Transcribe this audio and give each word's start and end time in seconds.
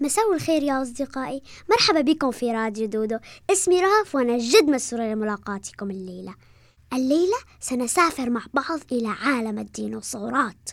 مساء 0.00 0.34
الخير 0.34 0.62
يا 0.62 0.82
أصدقائي. 0.82 1.42
مرحبا 1.70 2.00
بكم 2.00 2.30
في 2.30 2.52
راديو 2.52 2.86
دودو. 2.86 3.18
اسمي 3.50 3.80
رهف 3.80 4.14
وأنا 4.14 4.38
جد 4.38 4.64
مسرورة 4.70 5.02
لملاقاتكم 5.02 5.90
الليلة. 5.90 6.34
الليلة 6.92 7.36
سنسافر 7.60 8.30
مع 8.30 8.42
بعض 8.54 8.80
إلى 8.92 9.08
عالم 9.08 9.58
الديناصورات. 9.58 10.70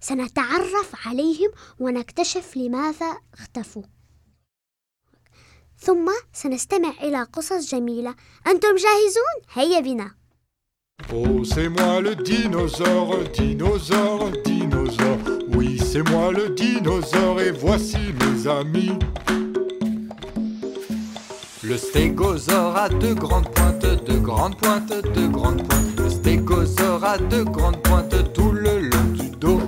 سنتعرف 0.00 1.06
عليهم 1.06 1.50
ونكتشف 1.80 2.56
لماذا 2.56 3.16
اختفوا. 3.34 3.82
ثم 5.78 6.10
سنستمع 6.32 6.90
إلى 7.02 7.22
قصص 7.22 7.70
جميلة. 7.70 8.14
أنتم 8.46 8.76
جاهزون؟ 8.76 9.36
هيا 9.52 9.80
بنا. 9.80 10.10
Oh, 11.12 11.44
c'est 11.44 11.68
moi 11.68 12.00
le 12.00 12.14
dinosaure, 12.16 13.28
dinosaure, 13.38 14.30
dinosaure. 14.46 15.25
C'est 15.96 16.10
moi 16.10 16.30
le 16.30 16.50
dinosaure 16.50 17.40
et 17.40 17.52
voici 17.52 17.96
mes 18.20 18.46
amis. 18.46 18.98
Le 21.62 21.78
stégosaure 21.78 22.76
a 22.76 22.90
deux 22.90 23.14
grandes 23.14 23.48
pointes, 23.54 24.04
deux 24.04 24.18
grandes 24.18 24.58
pointes, 24.58 24.92
deux 25.14 25.28
grandes 25.28 25.66
pointes. 25.66 25.98
Le 25.98 26.10
stégosaure 26.10 27.02
a 27.02 27.16
deux 27.16 27.44
grandes 27.44 27.80
pointes 27.82 28.14
tout 28.34 28.52
le 28.52 28.78
long 28.78 29.04
du 29.14 29.30
dos. 29.38 29.62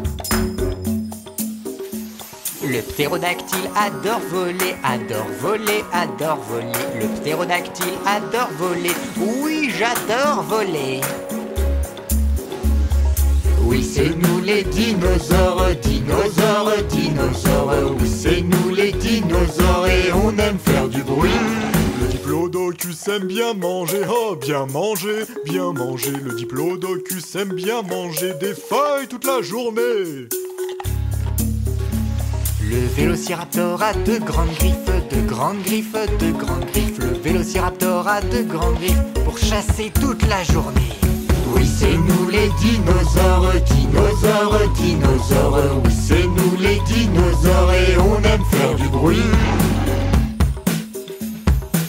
Le 2.63 2.83
ptérodactyle 2.83 3.71
adore 3.75 4.21
voler, 4.29 4.77
adore 4.85 5.29
voler, 5.41 5.83
adore 5.95 6.41
voler. 6.51 7.01
Le 7.01 7.07
ptérodactyle 7.23 7.97
adore 8.05 8.51
voler. 8.59 8.93
Oui, 9.17 9.73
j'adore 9.79 10.43
voler. 10.43 11.01
Oui, 13.69 13.85
c'est 13.85 14.17
nous 14.17 14.41
les 14.41 14.65
dinosaures, 14.65 15.67
dinosaures, 15.83 16.73
dinosaures. 16.89 17.95
Oui, 18.01 18.09
c'est 18.09 18.41
nous 18.41 18.75
les 18.75 18.93
dinosaures 18.93 19.87
et 19.87 20.11
on 20.11 20.31
aime 20.39 20.59
faire 20.59 20.89
du 20.89 21.03
bruit. 21.03 21.29
Le 22.01 22.09
diplodocus 22.09 23.07
aime 23.09 23.27
bien 23.27 23.53
manger, 23.53 24.01
oh 24.09 24.37
bien 24.37 24.65
manger, 24.73 25.25
bien 25.45 25.75
manger. 25.75 26.13
Le 26.13 26.35
diplodocus 26.35 27.37
aime 27.37 27.53
bien 27.53 27.83
manger 27.83 28.33
des 28.41 28.55
feuilles 28.55 29.07
toute 29.07 29.27
la 29.27 29.43
journée. 29.43 30.29
Le 32.63 32.87
vélociraptor 32.97 33.83
a 33.83 33.93
de 33.93 34.17
grandes 34.17 34.55
griffes, 34.59 35.11
de 35.11 35.29
grandes 35.29 35.63
griffes, 35.63 35.93
de 35.93 36.31
grandes 36.33 36.65
griffes. 36.73 36.99
Le 37.01 37.19
vélociraptor 37.19 38.09
a 38.09 38.23
de 38.23 38.45
grandes 38.45 38.77
griffes 38.77 39.25
pour 39.27 39.37
chasser 39.37 39.93
toute 40.01 40.27
la 40.27 40.43
journée. 40.43 41.08
Oui, 41.59 41.67
c'est 41.67 41.97
nous 41.97 42.29
les 42.29 42.49
dinosaures, 42.61 43.53
dinosaures, 43.67 44.69
dinosaures. 44.75 45.83
Oui, 45.85 45.91
c'est 45.93 46.27
nous 46.27 46.57
les 46.61 46.79
dinosaures 46.87 47.73
et 47.73 47.97
on 47.99 48.17
aime 48.23 48.45
faire 48.51 48.75
du 48.77 48.89
bruit. 48.89 49.23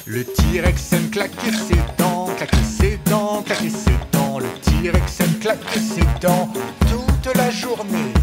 Le 0.08 0.24
T-Rex 0.24 0.94
aime 0.94 1.10
claquer 1.12 1.52
ses 1.52 1.78
dents, 2.00 2.30
claquer 2.36 2.64
ses 2.64 3.00
dents, 3.06 3.44
claquer 3.46 3.70
ses 3.70 3.98
dents. 4.12 4.40
Le 4.40 4.48
T-Rex 4.62 5.20
aime 5.20 5.40
claquer 5.40 5.80
ses 5.80 6.06
dents 6.20 6.50
toute 6.90 7.36
la 7.36 7.52
journée. 7.52 8.14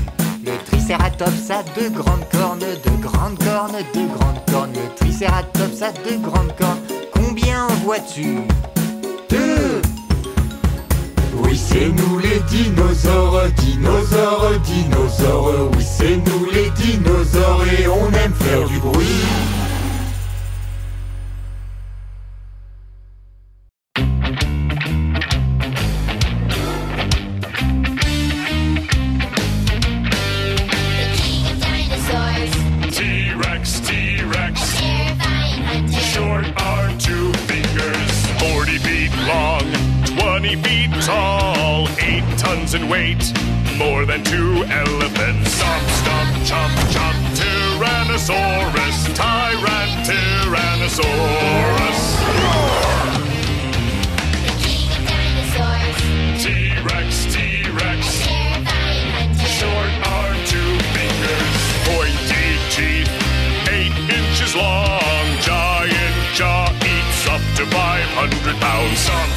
Le 0.45 0.53
Triceratops 0.67 1.51
a 1.51 1.63
deux 1.79 1.91
grandes 1.91 2.29
cornes, 2.31 2.59
deux 2.59 3.09
grandes 3.09 3.39
cornes, 3.39 3.77
deux 3.95 4.07
grandes 4.07 4.45
cornes. 4.51 4.73
Le 4.73 4.95
Triceratops 4.97 5.83
a 5.83 5.93
deux 6.09 6.19
grandes 6.19 6.55
cornes. 6.57 6.81
Combien 7.13 7.67
en 7.67 7.75
vois-tu? 7.85 8.39
Deux 9.29 9.83
Oui, 11.43 11.57
c'est 11.57 11.89
nous 11.89 12.19
les 12.19 12.41
dinosaures, 12.49 13.49
dinosaures, 13.57 14.59
dinosaures. 14.65 15.71
Oui, 15.73 15.85
c'est 15.85 16.17
nous 16.17 16.47
les 16.53 16.71
dinosaures 16.71 17.65
et 17.79 17.87
on 17.89 18.07
aime 18.09 18.35
faire 18.35 18.67
du 18.67 18.79
bruit. 18.79 19.07
Weight, 42.89 43.33
more 43.77 44.05
than 44.05 44.23
two 44.25 44.65
elephants. 44.65 45.53
Stomp, 45.53 45.89
stomp, 46.01 46.31
chomp, 46.49 46.73
chomp. 46.95 47.17
Tyrannosaurus, 47.37 48.99
Tyran, 49.15 49.91
Tyrannosaurus. 50.07 52.01
T-Rex, 56.43 57.09
T-Rex. 57.35 58.01
Short 59.59 59.93
arm, 60.07 60.37
two 60.47 60.73
fingers. 60.95 61.57
Pointy 61.91 62.47
teeth, 62.75 63.11
eight 63.71 63.97
inches 64.11 64.53
long. 64.55 65.25
Giant 65.41 66.17
jaw 66.35 66.71
eats 66.85 67.27
up 67.29 67.43
to 67.57 67.65
500 67.67 68.57
pounds. 68.61 69.09
Chomp, 69.09 69.36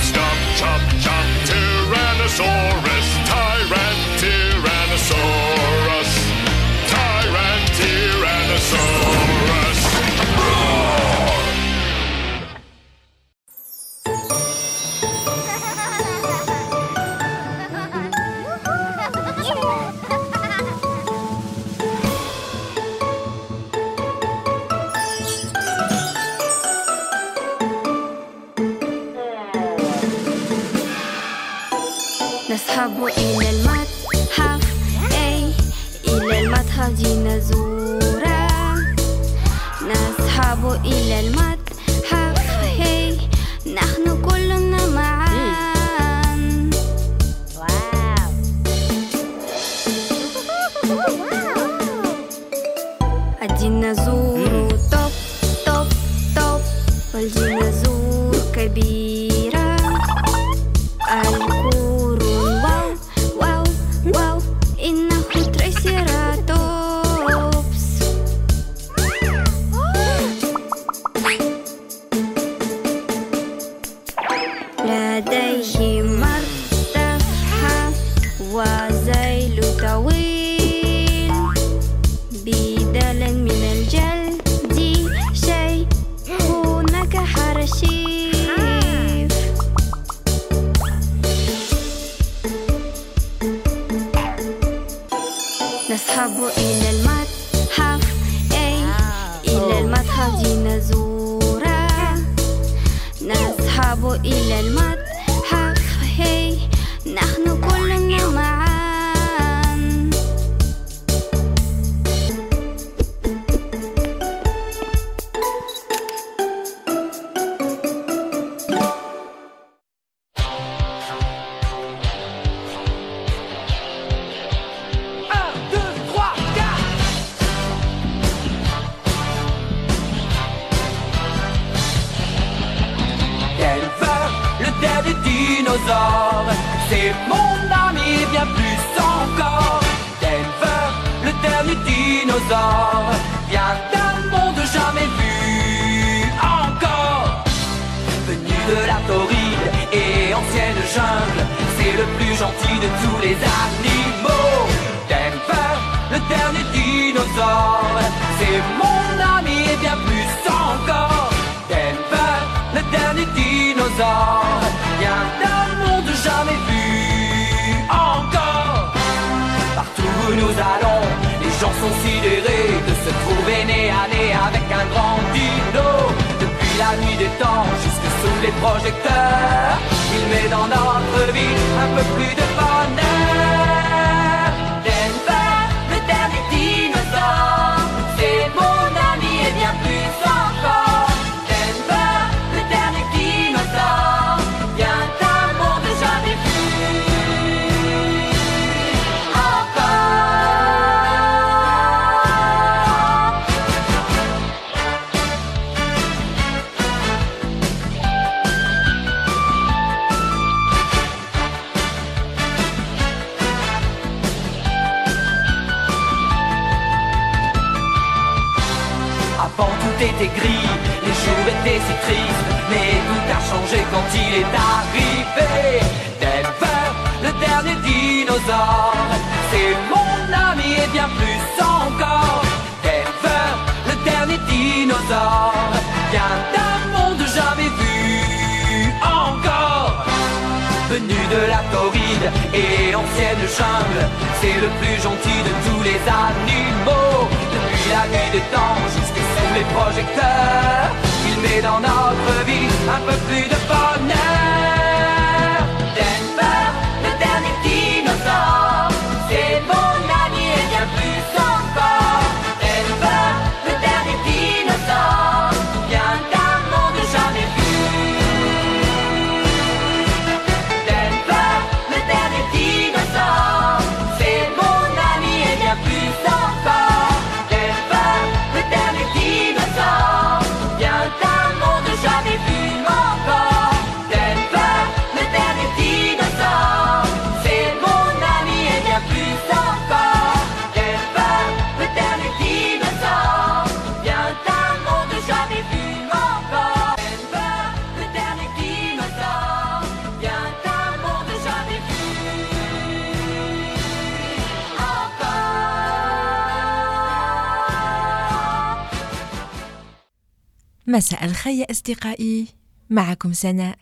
مساء 310.89 311.25
الخير 311.25 311.71
أصدقائي. 311.71 312.47
معكم 312.89 313.33
سناء. 313.33 313.77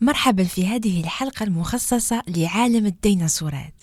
مرحبا 0.00 0.44
في 0.44 0.66
هذه 0.66 1.00
الحلقة 1.00 1.44
المخصصة 1.44 2.22
لعالم 2.28 2.86
الديناصورات. 2.86 3.74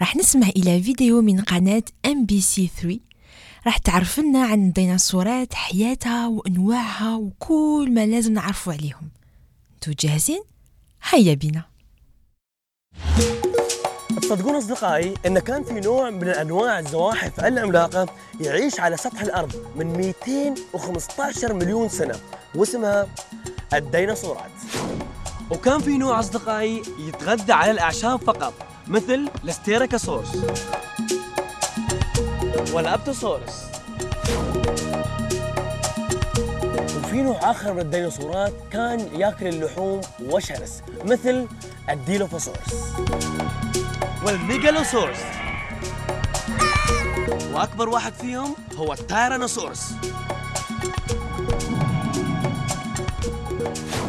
راح 0.00 0.16
نسمع 0.16 0.48
إلى 0.48 0.82
فيديو 0.82 1.22
من 1.22 1.40
قناة 1.40 1.82
MBC3 2.06 2.98
راح 3.66 3.78
تعرفلنا 3.78 4.44
عن 4.44 4.66
الديناصورات 4.68 5.54
حياتها 5.54 6.26
وأنواعها 6.26 7.16
وكل 7.16 7.90
ما 7.94 8.06
لازم 8.06 8.32
نعرفه 8.32 8.72
عليهم. 8.72 9.10
انتو 9.74 9.92
جاهزين؟ 10.00 10.42
هيا 11.10 11.34
بنا. 11.34 11.64
صدقون 14.32 14.56
أصدقائي 14.56 15.14
إن 15.26 15.38
كان 15.38 15.64
في 15.64 15.80
نوع 15.80 16.10
من 16.10 16.28
أنواع 16.28 16.78
الزواحف 16.78 17.40
العملاقة 17.40 18.06
يعيش 18.40 18.80
على 18.80 18.96
سطح 18.96 19.20
الأرض 19.22 19.52
من 19.76 19.86
215 19.86 21.52
مليون 21.52 21.88
سنة 21.88 22.14
واسمها 22.54 23.06
الديناصورات. 23.74 24.50
وكان 25.50 25.78
في 25.78 25.98
نوع 25.98 26.20
أصدقائي 26.20 26.82
يتغذى 26.98 27.52
على 27.52 27.70
الأعشاب 27.70 28.20
فقط 28.22 28.54
مثل 28.88 29.28
الاستيركاسورس 29.44 30.28
والابتوسورس. 32.72 33.64
وفي 36.96 37.22
نوع 37.22 37.50
آخر 37.50 37.72
من 37.72 37.80
الديناصورات 37.80 38.52
كان 38.70 39.08
ياكل 39.14 39.46
اللحوم 39.46 40.00
وشرس 40.30 40.82
مثل 41.04 41.46
الديلوفوسورس. 41.90 42.92
والميجالوسورس. 44.24 45.18
وأكبر 47.52 47.88
واحد 47.88 48.12
فيهم 48.12 48.54
هو 48.76 48.92
التايرانوسورس. 48.92 49.92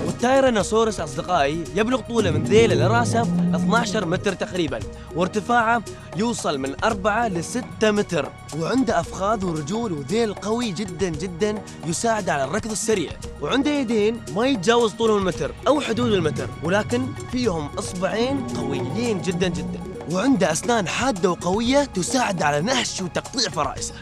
والتايرانوسورس 0.06 1.00
أصدقائي 1.00 1.64
يبلغ 1.76 2.00
طوله 2.02 2.32
من 2.32 2.44
ذيله 2.44 2.76
لراسه 2.76 3.22
12 3.22 4.06
متر 4.06 4.34
تقريبا 4.34 4.80
وارتفاعه 5.16 5.84
يوصل 6.16 6.58
من 6.58 6.84
4 6.84 7.28
ل 7.28 7.44
6 7.44 7.92
متر. 7.92 8.30
وعنده 8.60 9.00
أفخاذ 9.00 9.46
ورجول 9.46 9.94
وذيل 9.94 10.34
قوي 10.34 10.72
جدا 10.72 11.10
جدا 11.10 11.62
يساعد 11.86 12.30
على 12.30 12.44
الركض 12.44 12.72
السريع. 12.72 13.12
وعنده 13.42 13.72
يدين 13.72 14.22
ما 14.36 14.48
يتجاوز 14.48 14.92
طولهم 14.92 15.18
المتر 15.18 15.52
أو 15.68 15.82
حدود 15.82 16.12
المتر 16.12 16.48
ولكن 16.64 17.08
فيهم 17.32 17.70
إصبعين 17.80 18.48
قويين 18.48 19.22
جدا 19.22 19.48
جدا. 19.48 19.93
وعنده 20.13 20.53
أسنان 20.53 20.89
حادة 20.89 21.31
وقوية 21.31 21.85
تساعد 21.85 22.43
على 22.43 22.61
نهش 22.61 23.03
وتقطيع 23.03 23.51
فرائسه 23.51 23.95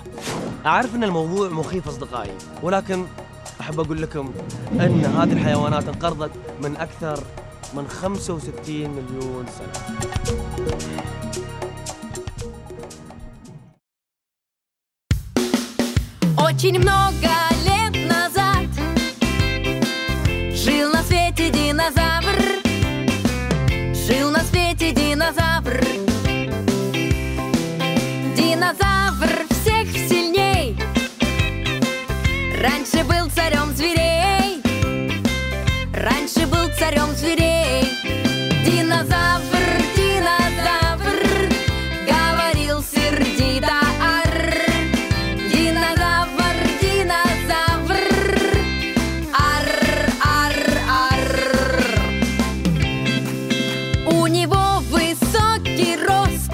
أعرف 0.67 0.95
أن 0.95 1.05
الموضوع 1.05 1.49
مخيف 1.49 1.89
أصدقائي 1.89 2.31
ولكن 2.63 3.07
أحب 3.61 3.81
أقول 3.81 4.03
لكم 4.03 4.33
أن 4.73 5.05
هذه 5.05 5.33
الحيوانات 5.33 5.89
انقرضت 5.89 6.31
من 6.63 6.77
أكثر 6.77 7.25
من 7.75 7.89
65 7.89 8.77
مليون 8.77 9.47
سنة 9.59 9.97
Очень 16.39 16.79
много 16.79 17.50
царем 36.92 37.16
зверей. 37.16 37.84
Динозавр, 38.66 39.66
динозавр 39.96 41.50
Говорил 42.06 42.84
сердито 42.84 43.80
ар. 44.02 44.66
Динозавр, 45.52 46.58
динозавр 46.82 48.04
Ар, 49.34 49.70
ар, 50.24 50.58
ар. 51.12 51.30
У 54.08 54.28
него 54.28 54.82
высокий 54.90 55.96
рост 56.06 56.52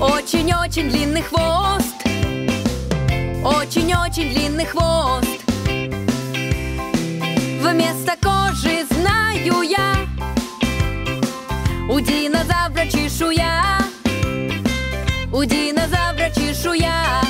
Очень-очень 0.00 0.90
длинный 0.90 1.22
хвост. 1.22 1.96
Очень-очень 3.42 4.34
длинный 4.34 4.66
хвост 4.66 5.19
чешуя 13.20 13.78
У 15.30 15.44
динозавра 15.44 16.30
чешуя 16.34 17.20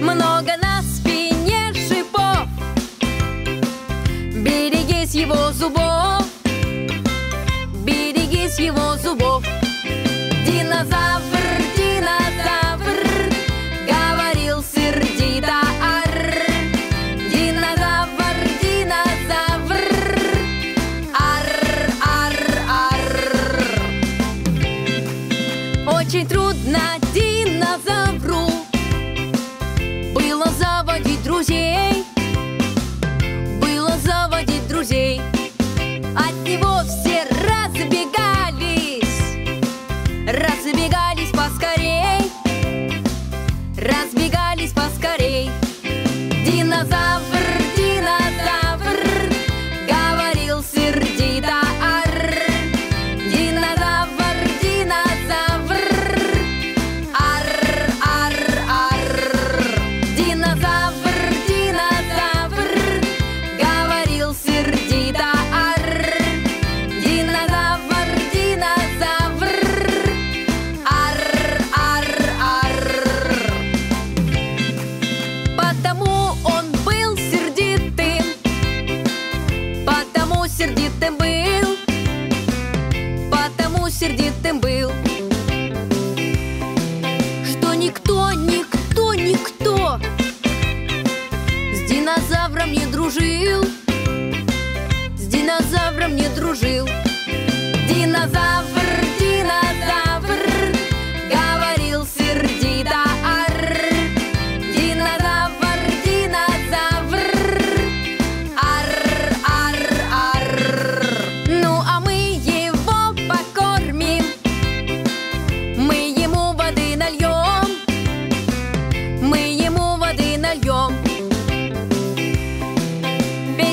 Много 0.00 0.52
на 0.62 0.82
спине 0.82 1.72
шипов. 1.74 2.48
Берегись 4.32 5.14
его 5.14 5.52
зубов. 5.52 6.24
Берегись 7.84 8.58
его 8.58 8.96
зубов. 8.96 9.44
Динозавр, 10.46 11.39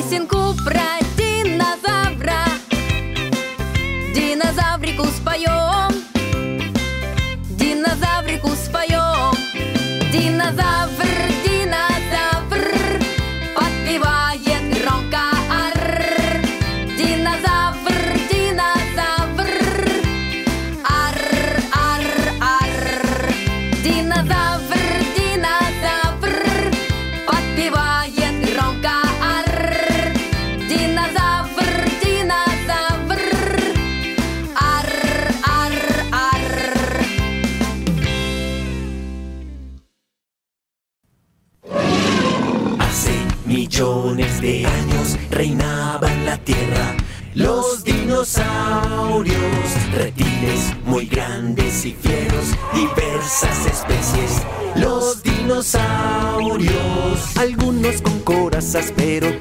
Песенку 0.09 0.53
про 0.63 1.05
динозавра. 1.17 2.45
Динозаврику 4.15 5.03
споем. 5.07 5.91
Динозаврику 7.49 8.49
споем. 8.55 9.35
Динозавр, 10.13 11.06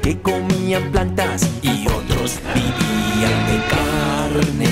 que 0.07 0.23
comían 0.23 0.93
plantas 0.93 1.51
y 1.63 1.85
otros 1.89 2.39
vivían 2.55 3.47
de 3.49 3.59
carne. 3.69 4.71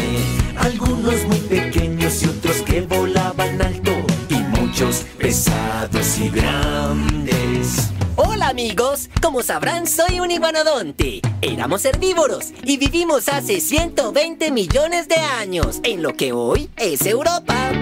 Algunos 0.57 1.25
muy 1.25 1.39
pequeños 1.39 2.23
y 2.23 2.27
otros 2.27 2.59
que 2.59 2.83
volaban 2.83 3.61
alto 3.61 3.91
y 4.29 4.37
muchos 4.61 5.05
pesados 5.19 6.19
y 6.21 6.29
grandes. 6.29 7.91
Hola 8.15 8.51
amigos, 8.51 9.11
como 9.21 9.43
sabrán 9.43 9.89
soy 9.89 10.21
un 10.21 10.31
iguanodonte. 10.31 11.21
Éramos 11.43 11.85
herbívoros 11.85 12.53
y 12.63 12.77
vivimos 12.77 13.29
hace 13.29 13.59
120 13.59 14.53
millones 14.53 15.09
de 15.09 15.17
años 15.17 15.81
en 15.83 16.05
lo 16.05 16.15
que 16.15 16.31
hoy 16.33 16.71
es 16.77 17.05
Europa. 17.07 17.73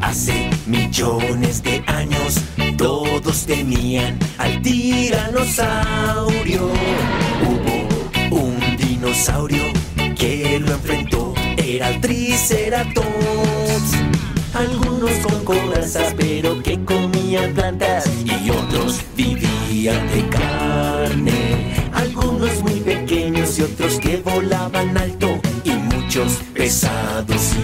Hace 0.00 0.48
millones 0.66 1.62
de 1.62 1.84
años 1.86 2.40
todos 3.20 3.46
temían 3.46 4.18
al 4.38 4.60
tiranosaurio. 4.62 6.70
Hubo 7.42 8.36
un 8.36 8.76
dinosaurio 8.76 9.62
que 10.16 10.60
lo 10.60 10.72
enfrentó 10.72 11.34
era 11.56 11.90
el 11.90 12.00
Triceratops. 12.00 13.08
Algunos 14.54 15.10
con 15.18 15.44
corazas 15.44 16.14
pero 16.16 16.62
que 16.62 16.82
comían 16.84 17.54
plantas 17.54 18.08
y 18.24 18.50
otros 18.50 19.00
vivían 19.16 20.08
de 20.12 20.28
carne. 20.28 21.74
Algunos 21.94 22.62
muy 22.62 22.80
pequeños 22.80 23.58
y 23.58 23.62
otros 23.62 23.98
que 23.98 24.18
volaban 24.18 24.96
alto 24.96 25.40
y 25.64 25.70
muchos 25.70 26.38
pesados 26.54 27.54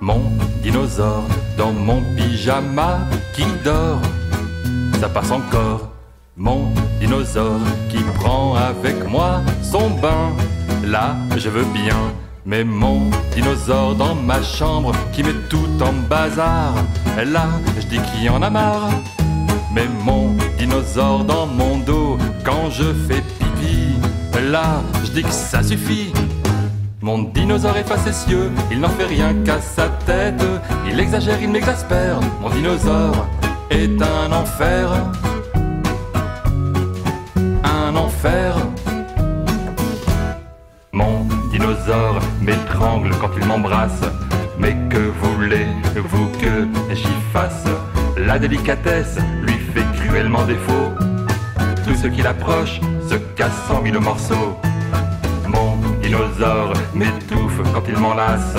Mon 0.00 0.20
dinosaure 0.62 1.24
dans 1.56 1.72
mon 1.72 2.02
pyjama 2.14 2.98
qui 3.34 3.44
dort, 3.64 4.02
ça 5.00 5.08
passe 5.08 5.30
encore. 5.30 5.91
Qui 7.90 7.98
prend 8.14 8.54
avec 8.54 9.06
moi 9.06 9.42
son 9.62 9.90
bain, 9.90 10.32
là 10.82 11.14
je 11.36 11.50
veux 11.50 11.66
bien. 11.74 11.96
Mais 12.46 12.64
mon 12.64 13.10
dinosaure 13.34 13.94
dans 13.94 14.14
ma 14.14 14.42
chambre 14.42 14.92
qui 15.12 15.22
met 15.22 15.34
tout 15.50 15.68
en 15.82 15.92
bazar, 16.08 16.72
là 17.26 17.48
je 17.78 17.86
dis 17.86 18.00
qu'il 18.00 18.30
en 18.30 18.40
a 18.40 18.48
marre. 18.48 18.88
Mais 19.74 19.86
mon 20.04 20.34
dinosaure 20.56 21.24
dans 21.24 21.46
mon 21.46 21.76
dos 21.76 22.16
quand 22.44 22.70
je 22.70 22.84
fais 23.06 23.22
pipi, 23.38 23.92
là 24.50 24.80
je 25.04 25.10
dis 25.10 25.22
que 25.22 25.30
ça 25.30 25.62
suffit. 25.62 26.14
Mon 27.02 27.24
dinosaure 27.24 27.76
est 27.76 27.88
facétieux, 27.88 28.50
il 28.70 28.80
n'en 28.80 28.88
fait 28.88 29.04
rien 29.04 29.34
qu'à 29.44 29.60
sa 29.60 29.90
tête. 30.06 30.42
Il 30.88 30.98
exagère, 30.98 31.40
il 31.42 31.50
m'exaspère. 31.50 32.18
Mon 32.40 32.48
dinosaure 32.48 33.26
est 33.70 34.00
un 34.00 34.32
enfer. 34.32 34.88
Mon 40.92 41.26
dinosaure 41.50 42.20
m'étrangle 42.40 43.10
quand 43.20 43.30
il 43.36 43.44
m'embrasse. 43.46 44.02
Mais 44.58 44.76
que 44.88 45.10
voulez-vous 45.20 46.28
que 46.40 46.68
j'y 46.94 47.16
fasse? 47.32 47.64
La 48.16 48.38
délicatesse 48.38 49.18
lui 49.42 49.54
fait 49.54 49.84
cruellement 49.96 50.44
défaut. 50.44 50.92
Tout 51.84 51.96
ce 51.96 52.06
qui 52.06 52.22
l'approche 52.22 52.80
se 53.08 53.16
casse 53.34 53.68
en 53.70 53.82
mille 53.82 53.98
morceaux. 53.98 54.56
Mon 55.48 55.78
dinosaure 56.00 56.74
m'étouffe 56.94 57.60
quand 57.74 57.82
il 57.88 57.98
m'enlace. 57.98 58.56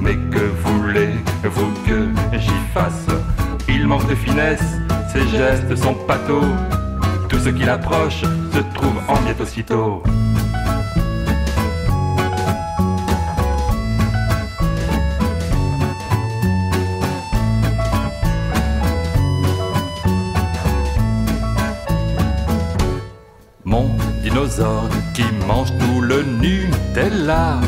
Mais 0.00 0.14
que 0.14 0.52
voulez-vous 0.64 1.72
que 1.84 2.10
j'y 2.38 2.60
fasse? 2.72 3.08
Il 3.68 3.88
manque 3.88 4.08
de 4.08 4.14
finesse, 4.14 4.78
ses 5.12 5.26
gestes 5.28 5.74
sont 5.74 5.94
pâteaux. 5.94 6.44
Ce 7.42 7.48
qui 7.48 7.64
l'approche 7.64 8.20
se 8.20 8.58
trouve 8.74 8.98
en 9.08 9.18
miettes 9.22 9.40
aussitôt. 9.40 10.02
Mon 23.64 23.88
dinosaure 24.22 24.88
qui 25.14 25.24
mange 25.48 25.72
tout 25.78 26.02
le 26.02 26.22
Nutella. 26.22 27.60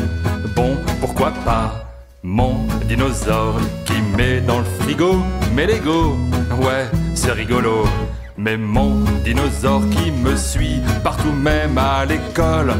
Bon, 0.55 0.77
pourquoi 1.01 1.31
pas? 1.43 1.73
Mon 2.21 2.67
dinosaure 2.87 3.59
qui 3.85 3.99
met 4.15 4.39
dans 4.41 4.59
le 4.59 4.65
frigo 4.79 5.23
mes 5.55 5.65
Lego. 5.65 6.15
Ouais, 6.61 6.85
c'est 7.15 7.31
rigolo. 7.31 7.85
Mais 8.43 8.57
mon 8.57 8.99
dinosaure 9.23 9.89
qui 9.89 10.11
me 10.11 10.35
suit 10.35 10.81
partout, 11.01 11.31
même 11.31 11.77
à 11.77 12.03
l'école. 12.03 12.73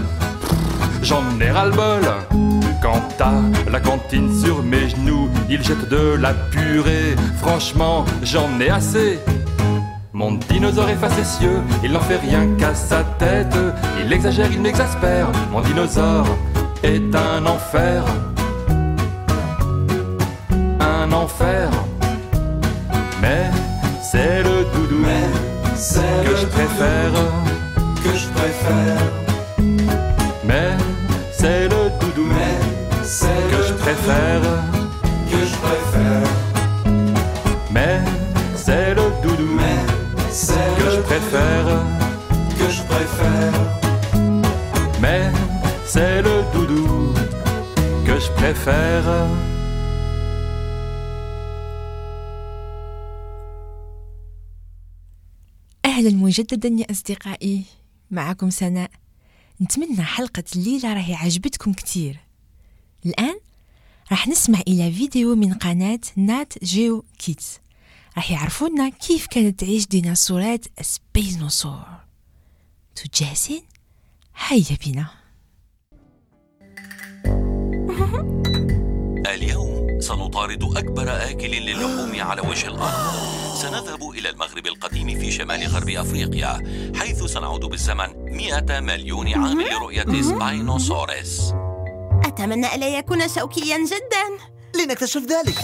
J'en 1.01 1.23
ai 1.39 1.51
ras-le-bol. 1.51 2.03
Quant 2.81 3.07
à 3.21 3.35
la 3.71 3.79
cantine 3.79 4.29
sur 4.43 4.61
mes 4.61 4.89
genoux, 4.89 5.29
il 5.49 5.63
jette 5.63 5.87
de 5.87 6.17
la 6.19 6.33
purée. 6.33 7.15
Franchement, 7.37 8.03
j'en 8.23 8.59
ai 8.59 8.71
assez. 8.71 9.19
Mon 10.11 10.33
dinosaure 10.33 10.89
est 10.89 11.01
facétieux, 11.07 11.61
il 11.81 11.93
n'en 11.93 12.01
fait 12.01 12.17
rien 12.17 12.45
qu'à 12.59 12.75
sa 12.75 13.05
tête. 13.17 13.55
Il 14.03 14.11
exagère, 14.11 14.49
il 14.51 14.59
m'exaspère. 14.59 15.27
Mon 15.49 15.61
dinosaure 15.61 16.27
est 16.83 17.15
un 17.15 17.45
enfer. 17.45 18.03
Un 20.81 21.09
enfer. 21.13 21.69
Mais 23.21 23.49
c'est 24.01 24.43
le 24.43 24.52
que 25.73 26.35
je 26.35 26.45
préfère. 26.45 27.13
Que 28.03 28.17
je 28.17 28.27
préfère. 28.29 29.01
Mais 30.45 30.77
c'est 31.31 31.63
le 31.63 31.89
doudou 31.99 32.29
que 32.29 33.63
je 33.67 33.73
préfère. 33.73 34.41
Que 35.31 35.37
je 35.51 35.55
préfère. 35.65 36.29
Mais 37.71 38.01
c'est 38.55 38.93
le 38.93 39.05
doudou 39.23 39.57
que 40.77 40.91
je 40.91 41.01
préfère. 41.01 41.65
Que 42.59 42.69
je 42.69 42.83
préfère. 42.83 43.53
Mais 45.01 45.31
c'est 45.85 46.21
le 46.21 46.43
doudou 46.53 47.13
que 48.05 48.19
je 48.19 48.29
préfère. 48.31 49.27
أهلا 55.93 56.09
مجددا 56.09 56.69
يا 56.69 56.91
أصدقائي. 56.91 57.63
معكم 58.11 58.49
سناء. 58.49 58.91
نتمنى 59.61 60.03
حلقة 60.03 60.43
الليلة 60.55 60.93
راهي 60.93 61.13
عجبتكم 61.13 61.73
كتير. 61.73 62.19
الآن 63.05 63.39
راح 64.11 64.27
نسمع 64.27 64.59
إلى 64.67 64.91
فيديو 64.91 65.35
من 65.35 65.53
قناة 65.53 65.99
Nat 66.15 66.63
Geo 66.63 67.05
Kids. 67.19 67.59
راح 68.15 68.31
يعرفونا 68.31 68.89
كيف 68.89 69.27
كانت 69.27 69.59
تعيش 69.59 69.87
ديناصورات 69.87 70.65
سبينوسور. 70.81 71.85
تو 72.95 73.03
جاهزين؟ 73.13 73.61
هيا 74.47 74.77
بينا 74.85 75.09
سنطارد 80.03 80.63
أكبر 80.77 81.09
آكل 81.29 81.51
للحوم 81.51 82.21
على 82.21 82.41
وجه 82.41 82.67
الأرض. 82.67 83.13
سنذهب 83.55 84.09
إلى 84.09 84.29
المغرب 84.29 84.67
القديم 84.67 85.19
في 85.19 85.31
شمال 85.31 85.67
غرب 85.67 85.89
أفريقيا 85.89 86.63
حيث 86.95 87.23
سنعود 87.23 87.65
بالزمن 87.65 88.07
مئة 88.15 88.79
مليون 88.79 89.33
عام 89.33 89.61
لرؤية 89.61 90.21
سباينوسوريس 90.21 91.53
أتمنى 92.25 92.75
ألا 92.75 92.97
يكون 92.97 93.29
شوكيا 93.29 93.77
جدا. 93.77 94.25
لنكتشف 94.83 95.21
ذلك. 95.21 95.57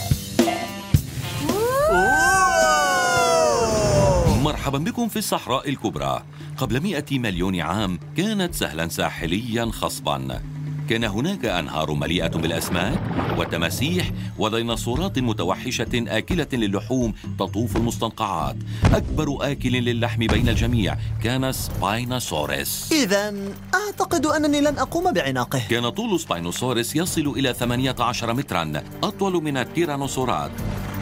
مرحبا 4.43 4.77
بكم 4.77 5.07
في 5.07 5.19
الصحراء 5.19 5.69
الكبرى. 5.69 6.23
قبل 6.57 6.81
مئة 6.83 7.19
مليون 7.19 7.59
عام 7.59 7.99
كانت 8.17 8.55
سهلا 8.55 8.87
ساحليا 8.87 9.71
خصبا. 9.71 10.41
كان 10.89 11.03
هناك 11.03 11.45
أنهار 11.45 11.93
مليئة 11.93 12.27
بالأسماك 12.27 12.99
والتماسيح 13.37 14.11
وديناصورات 14.37 15.19
متوحشة 15.19 15.87
آكلة 15.93 16.47
للحوم 16.53 17.13
تطوف 17.39 17.77
المستنقعات. 17.77 18.55
أكبر 18.93 19.51
آكل 19.51 19.71
للحم 19.71 20.27
بين 20.27 20.49
الجميع 20.49 20.97
كان 21.23 21.51
سباينوسوريس. 21.51 22.91
إذا 22.91 23.33
أعتقد 23.75 24.25
أنني 24.25 24.61
لن 24.61 24.77
أقوم 24.77 25.13
بعناقه. 25.13 25.61
كان 25.69 25.89
طول 25.89 26.19
سباينوسوريس 26.19 26.95
يصل 26.95 27.33
إلى 27.37 27.53
18 27.53 28.33
مترا 28.33 28.73
أطول 29.03 29.43
من 29.43 29.57
التيرانوسورات. 29.57 30.51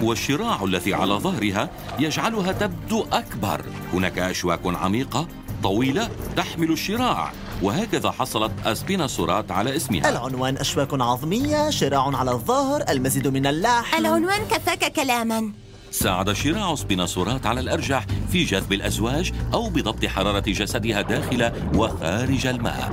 والشراع 0.01 0.63
الذي 0.63 0.93
على 0.93 1.13
ظهرها 1.13 1.69
يجعلها 1.99 2.51
تبدو 2.51 3.05
أكبر. 3.11 3.65
هناك 3.93 4.19
أشواك 4.19 4.61
عميقة 4.65 5.27
طويلة 5.63 6.09
تحمل 6.35 6.71
الشراع. 6.71 7.31
وهكذا 7.63 8.11
حصلت 8.11 8.51
أسبيناسورات 8.65 9.51
على 9.51 9.75
اسمها. 9.75 10.09
العنوان 10.09 10.57
أشواك 10.57 10.93
عظمية 10.93 11.69
شراع 11.69 12.17
على 12.17 12.31
الظهر 12.31 12.83
المزيد 12.89 13.27
من 13.27 13.47
اللحم 13.47 13.97
العنوان 13.97 14.45
كفاك 14.51 14.93
كلاما. 14.93 15.51
ساعد 15.91 16.33
شراع 16.33 16.75
سبيناسورات 16.75 17.45
على 17.45 17.59
الأرجح 17.59 18.05
في 18.31 18.43
جذب 18.43 18.73
الأزواج 18.73 19.33
أو 19.53 19.69
بضبط 19.69 20.05
حرارة 20.05 20.43
جسدها 20.47 21.01
داخل 21.01 21.51
وخارج 21.75 22.47
الماء. 22.47 22.91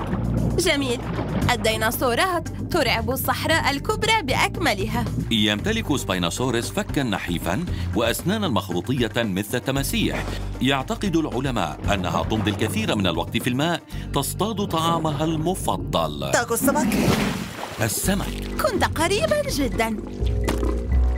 جميل. 0.59 1.01
الديناصورات 1.51 2.49
ترعب 2.71 3.11
الصحراء 3.11 3.71
الكبرى 3.71 4.23
بأكملها. 4.23 5.05
يمتلك 5.31 5.97
سبيناسورس 5.97 6.71
فكا 6.71 7.03
نحيفا 7.03 7.65
وأسنانا 7.97 8.49
مخروطية 8.49 9.13
مثل 9.17 9.59
التماسيح. 9.59 10.25
يعتقد 10.63 11.17
العلماء 11.17 11.79
أنها 11.95 12.23
تمضي 12.23 12.51
الكثير 12.51 12.97
من 12.97 13.07
الوقت 13.07 13.37
في 13.37 13.51
الماء 13.51 13.81
تصطاد 14.15 14.69
طعامها 14.69 15.25
المفضل. 15.25 16.31
تاكل 16.33 16.55
السمك. 16.55 16.89
السمك. 17.83 18.63
كنت 18.63 18.85
قريبا 18.85 19.43
جدا. 19.51 19.97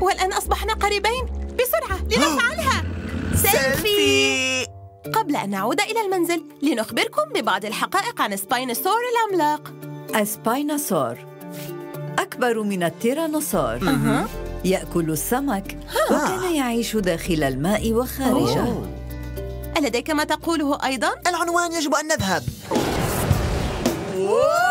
والآن 0.01 0.33
أصبحنا 0.33 0.73
قريبين. 0.73 1.36
بسرعة 1.59 1.99
لنفعلها. 2.03 2.85
سيلفي 3.35 4.67
قبل 5.15 5.37
أن 5.37 5.51
نعود 5.51 5.81
إلى 5.81 6.01
المنزل 6.01 6.43
لنخبركم 6.63 7.23
ببعض 7.35 7.65
الحقائق 7.65 8.21
عن 8.21 8.37
سباينوسور 8.37 9.01
العملاق. 9.13 9.73
السباينوسور. 10.17 11.17
أكبر 12.19 12.63
من 12.63 12.83
التيرانوسور. 12.83 13.79
يأكل 14.65 15.11
السمك 15.11 15.79
وكان 16.11 16.55
يعيش 16.55 16.97
داخل 16.97 17.43
الماء 17.43 17.93
وخارجه. 17.93 18.61
أوه. 18.61 18.91
ألديك 19.79 20.11
ما 20.11 20.25
تقوله 20.25 20.79
أيضا؟ 20.85 21.11
العنوان 21.27 21.73
يجب 21.73 21.95
أن 21.95 22.07
نذهب. 22.09 22.43
ديناصورات 24.17 24.66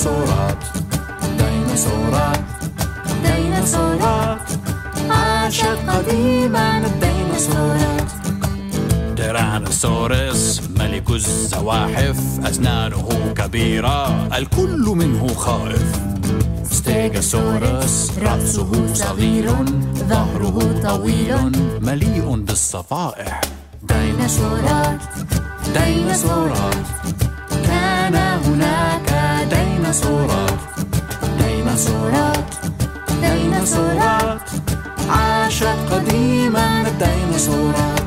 ديناصورات 0.00 0.64
ديناصورات 1.38 2.40
ديناصورات. 3.24 4.38
عاشت 5.10 5.78
قديما 5.88 6.78
الديناصورات. 6.86 8.08
تيرانوسورس 9.16 10.60
ملك 10.78 11.10
الزواحف 11.10 12.16
أسنانه 12.44 13.08
كبيرة 13.36 14.26
الكل 14.36 14.84
منه 14.96 15.34
خائف. 15.34 16.00
ستيغاسورس 16.70 18.10
رأسه 18.22 18.94
صغير 18.94 19.54
ظهره 20.08 20.80
طويل 20.82 21.52
مليء 21.80 22.36
بالصفائح. 22.36 23.40
ديناصورات 23.82 25.00
ديناصورات. 25.74 26.86
كان 27.66 28.14
هناك 28.16 29.09
ديناصورات 29.44 30.58
ديناصورات 31.38 32.54
ديناصورات 33.22 34.40
عاشت 35.10 35.78
قديما 35.90 36.82
الديناصورات 36.86 37.99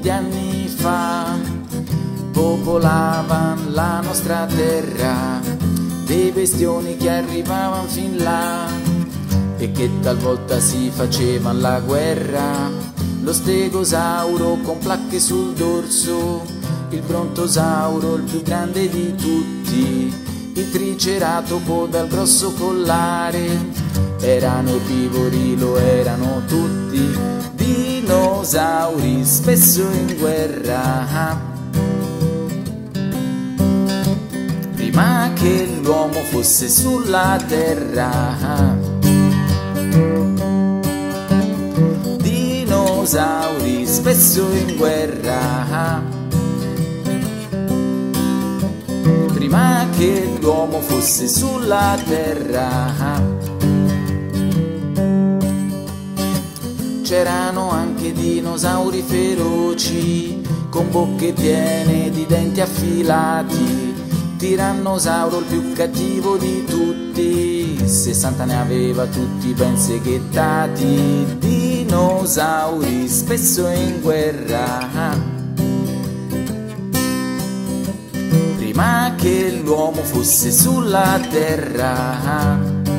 di 0.00 0.10
anni 0.10 0.66
fa 0.68 1.36
popolavano 2.32 3.70
la 3.70 4.00
nostra 4.00 4.46
terra 4.46 5.40
dei 6.04 6.30
bestioni 6.30 6.96
che 6.96 7.10
arrivavano 7.10 7.88
fin 7.88 8.16
là 8.16 8.66
e 9.56 9.72
che 9.72 9.90
talvolta 10.00 10.60
si 10.60 10.90
facevano 10.90 11.60
la 11.60 11.80
guerra. 11.80 12.70
Lo 13.22 13.32
stegosauro 13.32 14.58
con 14.62 14.78
placche 14.78 15.20
sul 15.20 15.52
dorso 15.52 16.42
il 16.90 17.02
brontosauro 17.02 18.14
il 18.14 18.22
più 18.22 18.42
grande 18.42 18.88
di 18.88 19.14
tutti 19.14 20.26
il 20.54 20.70
triceratopo 20.70 21.86
dal 21.86 22.08
grosso 22.08 22.52
collare 22.54 23.46
erano 24.20 24.70
erbivori, 24.70 25.56
lo 25.56 25.76
erano 25.76 26.42
tutti, 26.46 27.16
dinosauri 27.68 29.24
spesso 29.24 29.82
in 29.92 30.16
guerra. 30.18 31.38
Prima 34.74 35.30
che 35.34 35.68
l'uomo 35.82 36.20
fosse 36.30 36.68
sulla 36.68 37.38
terra. 37.46 38.76
Dinosauri 42.16 43.86
spesso 43.86 44.50
in 44.52 44.76
guerra. 44.76 46.02
Prima 49.34 49.86
che 49.96 50.38
l'uomo 50.40 50.80
fosse 50.80 51.28
sulla 51.28 51.98
terra. 52.06 53.47
C'erano 57.08 57.70
anche 57.70 58.12
dinosauri 58.12 59.00
feroci, 59.00 60.42
con 60.68 60.90
bocche 60.90 61.32
piene 61.32 62.10
di 62.10 62.26
denti 62.26 62.60
affilati. 62.60 63.94
Tirannosauro 64.36 65.38
il 65.38 65.44
più 65.46 65.72
cattivo 65.72 66.36
di 66.36 66.66
tutti, 66.66 67.80
60 67.82 68.44
ne 68.44 68.60
aveva 68.60 69.06
tutti 69.06 69.54
ben 69.54 69.78
seghettati. 69.78 71.38
Dinosauri 71.38 73.08
spesso 73.08 73.68
in 73.68 74.02
guerra. 74.02 75.16
Prima 78.58 79.14
che 79.16 79.58
l'uomo 79.64 80.02
fosse 80.02 80.52
sulla 80.52 81.18
terra. 81.30 82.97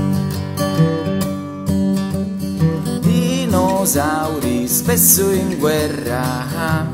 Dinosauri 3.90 4.68
spesso 4.68 5.32
in 5.32 5.58
guerra. 5.58 6.88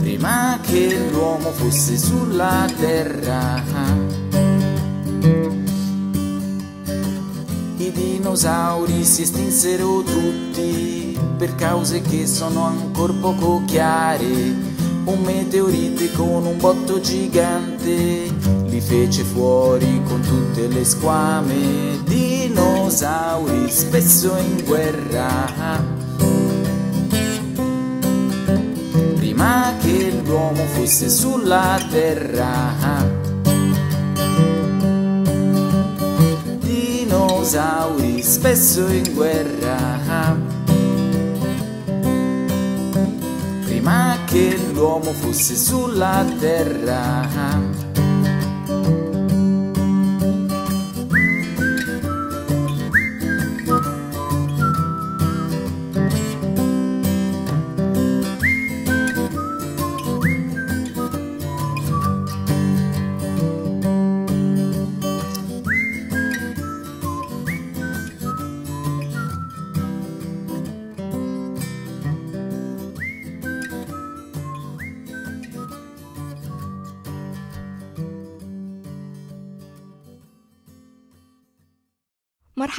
Prima 0.00 0.58
che 0.60 1.08
l'uomo 1.10 1.50
fosse 1.52 1.96
sulla 1.96 2.68
terra. 2.78 3.62
I 7.78 7.90
dinosauri 7.90 9.02
si 9.02 9.22
estinsero 9.22 10.02
tutti 10.02 11.18
per 11.38 11.54
cause 11.54 12.02
che 12.02 12.26
sono 12.26 12.64
ancora 12.64 13.14
poco 13.14 13.62
chiare. 13.64 14.69
Un 15.04 15.22
meteorite 15.22 16.12
con 16.12 16.46
un 16.46 16.56
botto 16.58 17.00
gigante 17.00 18.32
li 18.66 18.80
fece 18.80 19.22
fuori 19.22 20.00
con 20.04 20.20
tutte 20.20 20.68
le 20.68 20.84
squame. 20.84 21.98
Dinosauri 22.04 23.70
spesso 23.70 24.36
in 24.36 24.62
guerra. 24.64 25.28
Prima 29.16 29.74
che 29.80 30.12
l'uomo 30.24 30.64
fosse 30.66 31.08
sulla 31.08 31.78
terra. 31.90 33.18
Dinosauri 36.60 38.22
spesso 38.22 38.86
in 38.88 39.12
guerra. 39.14 40.59
Prima 43.80 44.18
che 44.26 44.58
l'uomo 44.74 45.10
fosse 45.10 45.56
sulla 45.56 46.22
terra. 46.38 47.89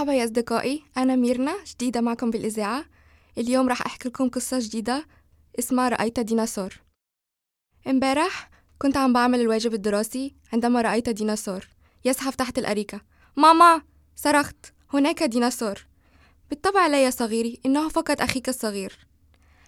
مرحبا 0.02 0.14
يا 0.14 0.24
أصدقائي 0.24 0.84
أنا 0.98 1.16
ميرنا 1.16 1.56
جديدة 1.66 2.02
معكم 2.02 2.32
بالإذاعة. 2.32 2.86
اليوم 3.38 3.70
راح 3.70 3.82
أحكي 3.82 4.10
لكم 4.10 4.30
قصة 4.30 4.60
جديدة 4.60 5.06
اسمها 5.60 5.90
رأيت 5.90 6.20
ديناصور. 6.20 6.74
امبارح 7.88 8.50
كنت 8.80 8.98
عم 8.98 9.14
بعمل 9.14 9.42
الواجب 9.42 9.74
الدراسي 9.74 10.36
عندما 10.54 10.82
رأيت 10.82 11.10
ديناصور 11.10 11.68
يزحف 12.06 12.36
تحت 12.36 12.58
الأريكة. 12.58 13.02
ماما 13.38 13.82
صرخت 14.16 14.66
هناك 14.94 15.24
ديناصور. 15.24 15.88
بالطبع 16.50 16.88
لا 16.88 17.06
يا 17.06 17.10
صغيري 17.10 17.60
إنه 17.66 17.90
فقط 17.90 18.22
أخيك 18.22 18.50
الصغير. 18.50 19.08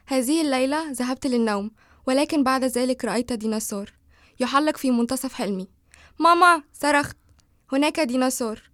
هذه 0.06 0.42
الليلة 0.42 0.92
ذهبت 0.92 1.28
للنوم 1.28 1.72
ولكن 2.08 2.44
بعد 2.44 2.64
ذلك 2.64 3.06
رأيت 3.06 3.34
ديناصور 3.34 3.94
يحلق 4.40 4.78
في 4.78 4.92
منتصف 4.92 5.34
حلمي. 5.34 5.68
ماما 6.20 6.64
صرخت 6.74 7.18
هناك 7.72 8.00
ديناصور. 8.00 8.73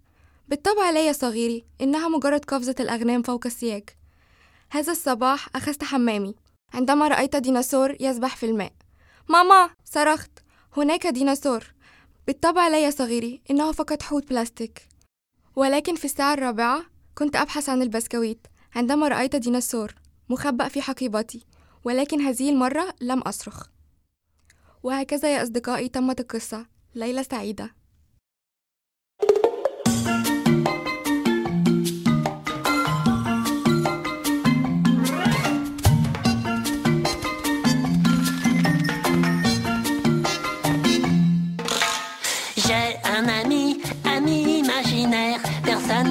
بالطبع 0.50 0.90
لا 0.90 1.06
يا 1.06 1.12
صغيري 1.12 1.64
إنها 1.80 2.08
مجرد 2.08 2.44
قفزة 2.44 2.74
الأغنام 2.80 3.22
فوق 3.22 3.46
السياج. 3.46 3.88
هذا 4.70 4.92
الصباح 4.92 5.48
أخذت 5.56 5.84
حمامي. 5.84 6.34
عندما 6.74 7.08
رأيت 7.08 7.36
ديناصور 7.36 7.96
يسبح 8.00 8.36
في 8.36 8.46
الماء. 8.46 8.72
ماما 9.28 9.70
صرخت. 9.84 10.30
هناك 10.76 11.06
ديناصور. 11.06 11.64
بالطبع 12.26 12.68
لا 12.68 12.84
يا 12.84 12.90
صغيري 12.90 13.42
إنه 13.50 13.72
فقط 13.72 14.02
حوت 14.02 14.28
بلاستيك. 14.28 14.88
ولكن 15.56 15.94
في 15.94 16.04
الساعة 16.04 16.34
الرابعة 16.34 16.82
كنت 17.14 17.36
أبحث 17.36 17.68
عن 17.68 17.82
البسكويت. 17.82 18.46
عندما 18.74 19.08
رأيت 19.08 19.36
ديناصور 19.36 19.94
مخبأ 20.28 20.68
في 20.68 20.82
حقيبتي 20.82 21.46
ولكن 21.84 22.20
هذه 22.20 22.50
المرة 22.50 22.94
لم 23.00 23.18
أصرخ. 23.18 23.66
وهكذا 24.82 25.34
يا 25.34 25.42
أصدقائي 25.42 25.88
تمت 25.88 26.20
القصة. 26.20 26.66
ليلة 26.94 27.22
سعيدة. 27.22 27.79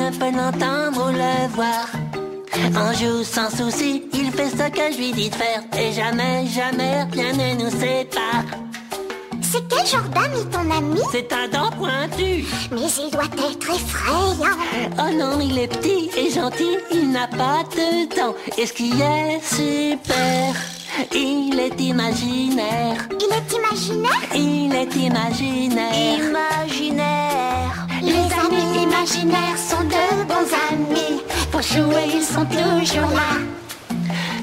Ne 0.09 0.17
peut 0.17 0.35
l'entendre 0.35 1.09
ou 1.09 1.11
le 1.11 1.47
voir. 1.53 1.87
Un 2.75 2.93
jour 2.93 3.23
sans 3.23 3.49
souci, 3.49 4.03
il 4.13 4.31
fait 4.31 4.49
ce 4.49 4.69
que 4.69 4.91
je 4.91 4.97
lui 4.97 5.11
dis 5.11 5.29
de 5.29 5.35
faire. 5.35 5.61
Et 5.77 5.91
jamais, 5.91 6.45
jamais, 6.47 7.03
rien 7.11 7.33
ne 7.33 7.63
nous 7.63 7.69
sépare. 7.69 8.45
C'est 9.41 9.67
quel 9.67 9.85
genre 9.85 10.09
d'ami 10.09 10.45
ton 10.51 10.69
ami? 10.69 10.99
C'est 11.11 11.31
un 11.33 11.47
dent 11.47 11.71
pointu. 11.71 12.45
Mais 12.71 12.87
il 13.03 13.11
doit 13.11 13.23
être 13.23 13.69
effrayant. 13.69 14.35
Oh 14.97 15.11
non, 15.13 15.39
il 15.39 15.57
est 15.57 15.67
petit 15.67 16.09
et 16.17 16.31
gentil, 16.31 16.77
il 16.91 17.11
n'a 17.11 17.27
pas 17.27 17.63
de 17.75 18.15
dents. 18.15 18.35
Et 18.57 18.65
ce 18.65 18.73
qui 18.73 18.91
est 19.01 19.39
super, 19.43 20.55
il 21.13 21.59
est 21.59 21.79
imaginaire. 21.81 23.07
Il 23.19 23.31
est 23.31 23.53
imaginaire? 23.57 24.29
Il 24.35 24.75
est 24.75 24.95
imaginaire. 24.95 26.19
Imaginaire. 26.29 27.28
Amis 28.49 28.83
imaginaires 28.83 29.57
sont 29.57 29.83
de 29.83 30.23
bons 30.27 30.49
amis. 30.71 31.21
Pour 31.51 31.61
jouer, 31.61 32.05
ils 32.15 32.23
sont 32.23 32.45
toujours 32.45 33.11
là. 33.11 33.37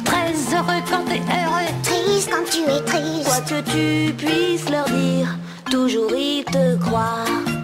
Très 0.05 0.33
heureux 0.55 0.83
quand 0.89 1.05
t'es 1.09 1.21
heureux. 1.21 1.67
Triste 1.83 2.31
quand 2.31 2.45
tu 2.51 2.63
es 2.71 2.81
triste. 2.85 3.25
Quoi 3.25 3.41
que 3.41 3.61
tu 3.63 4.13
puisses 4.15 4.69
leur 4.71 4.85
dire, 4.87 5.37
toujours 5.71 6.13
ils 6.15 6.45
te 6.45 6.77
croient. 6.77 7.56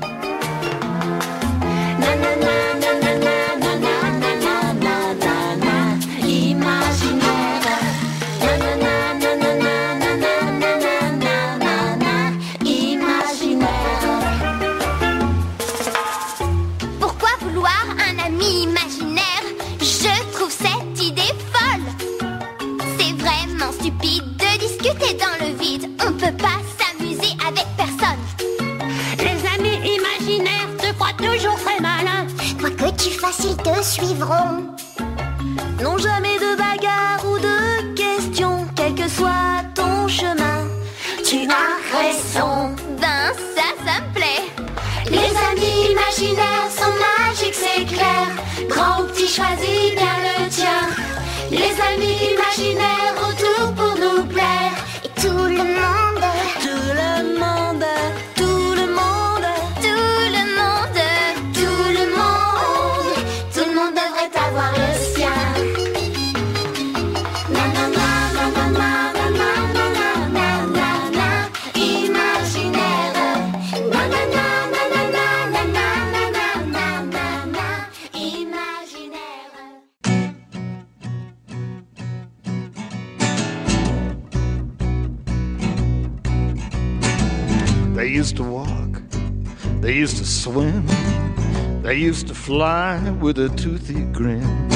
Used 92.23 92.35
to 92.35 92.41
fly 92.41 93.11
with 93.21 93.37
a 93.39 93.49
toothy 93.49 94.05
grin. 94.13 94.71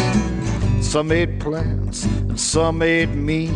Some 0.83 1.13
ate 1.13 1.39
plants 1.39 2.05
and 2.05 2.41
some 2.41 2.83
ate 2.83 3.11
meat. 3.11 3.53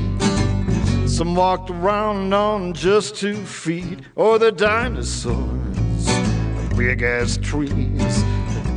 Some 1.09 1.35
walked 1.35 1.70
around 1.70 2.33
on 2.33 2.72
just 2.72 3.16
two 3.16 3.35
feet. 3.35 3.98
Or 4.14 4.38
the 4.38 4.53
dinosaurs, 4.53 6.07
big 6.76 7.03
as 7.03 7.37
trees. 7.38 8.22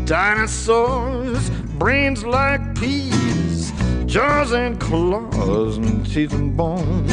Dinosaurs, 0.06 1.52
brains 1.78 2.26
like 2.26 2.74
peas, 2.76 3.72
jaws 4.08 4.52
and 4.52 4.80
claws 4.80 5.78
and 5.78 6.12
teeth 6.12 6.34
and 6.34 6.58
bone 6.58 7.06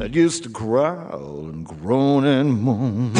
that 0.00 0.12
used 0.12 0.42
to 0.42 0.48
growl 0.48 1.50
and 1.50 1.64
groan 1.64 2.24
and 2.24 2.60
moan. 2.60 3.12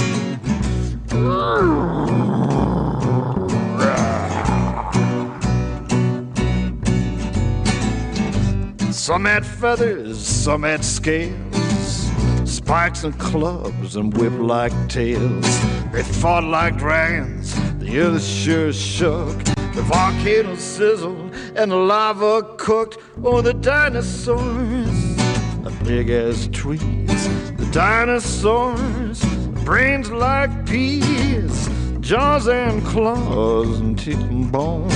Some 9.07 9.25
had 9.25 9.47
feathers, 9.47 10.19
some 10.19 10.65
had 10.65 10.85
scales, 10.85 12.11
spikes 12.45 13.05
and 13.05 13.17
clubs 13.21 13.95
and 13.95 14.13
whip-like 14.13 14.73
tails. 14.89 15.47
They 15.93 16.03
fought 16.03 16.43
like 16.43 16.77
dragons, 16.77 17.55
the 17.79 18.01
earth 18.01 18.25
sure 18.25 18.73
shook. 18.73 19.39
The 19.77 19.83
volcano 19.83 20.57
sizzled 20.57 21.33
and 21.55 21.71
the 21.71 21.77
lava 21.77 22.57
cooked. 22.57 22.99
Oh, 23.23 23.41
the 23.43 23.55
dinosaurs, 23.55 25.17
the 25.63 25.73
big 25.85 26.11
as 26.11 26.49
trees. 26.49 27.29
The 27.59 27.69
dinosaurs, 27.71 29.25
brains 29.65 30.11
like 30.11 30.67
peas, 30.67 31.71
jaws 32.01 32.49
and 32.49 32.85
claws 32.85 33.79
and 33.79 33.97
teeth 33.97 34.19
and 34.19 34.51
bone 34.51 34.89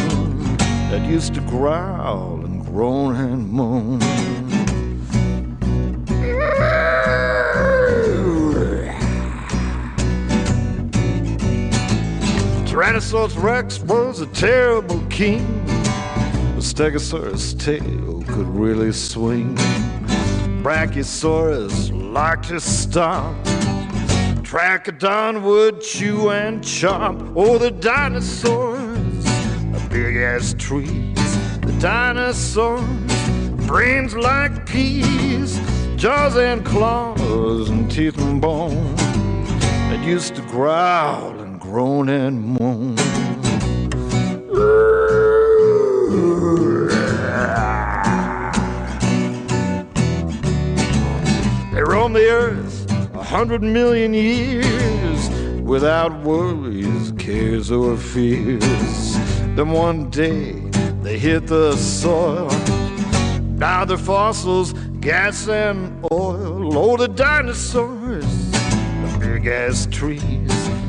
that 0.90 1.08
used 1.08 1.34
to 1.34 1.40
growl 1.42 2.39
groan 2.70 3.16
and 3.16 3.48
moan. 3.48 3.98
Tyrannosaurus 12.64 13.42
Rex 13.42 13.80
was 13.80 14.20
a 14.20 14.26
terrible 14.26 15.04
king. 15.10 15.64
The 15.66 16.62
Stegosaurus 16.62 17.58
tail 17.58 18.22
could 18.32 18.46
really 18.46 18.92
swing. 18.92 19.56
Brachiosaurus 20.62 21.90
liked 22.12 22.48
to 22.50 22.60
stomp. 22.60 23.44
Trachodon 24.44 25.42
would 25.42 25.80
chew 25.80 26.30
and 26.30 26.62
chomp. 26.62 27.32
Oh, 27.34 27.58
the 27.58 27.72
dinosaurs, 27.72 29.24
a 29.74 29.88
big 29.90 30.16
ass 30.16 30.54
trees. 30.56 31.09
The 31.70 31.78
dinosaurs, 31.78 32.82
brains 33.64 34.16
like 34.16 34.66
peas, 34.66 35.60
jaws 35.94 36.36
and 36.36 36.66
claws 36.66 37.70
and 37.70 37.88
teeth 37.88 38.18
and 38.18 38.40
bone 38.40 38.96
that 38.96 40.04
used 40.04 40.34
to 40.34 40.42
growl 40.42 41.38
and 41.38 41.60
groan 41.60 42.08
and 42.08 42.58
moan. 42.58 42.96
They 51.72 51.82
roamed 51.84 52.16
the 52.16 52.28
earth 52.30 52.90
a 53.14 53.22
hundred 53.22 53.62
million 53.62 54.12
years 54.12 55.30
without 55.60 56.20
worries, 56.24 57.12
cares, 57.16 57.70
or 57.70 57.96
fears. 57.96 59.14
Then 59.54 59.70
one 59.70 60.10
day 60.10 60.69
they 61.02 61.18
hit 61.18 61.46
the 61.46 61.74
soil. 61.76 62.48
Now 63.58 63.84
they're 63.84 63.96
fossils, 63.96 64.72
gas 65.00 65.48
and 65.48 66.04
oil. 66.12 66.76
Oh, 66.78 66.96
the 66.96 67.08
dinosaurs, 67.08 68.50
the 68.52 69.16
big 69.20 69.46
ass 69.46 69.86
trees. 69.90 70.20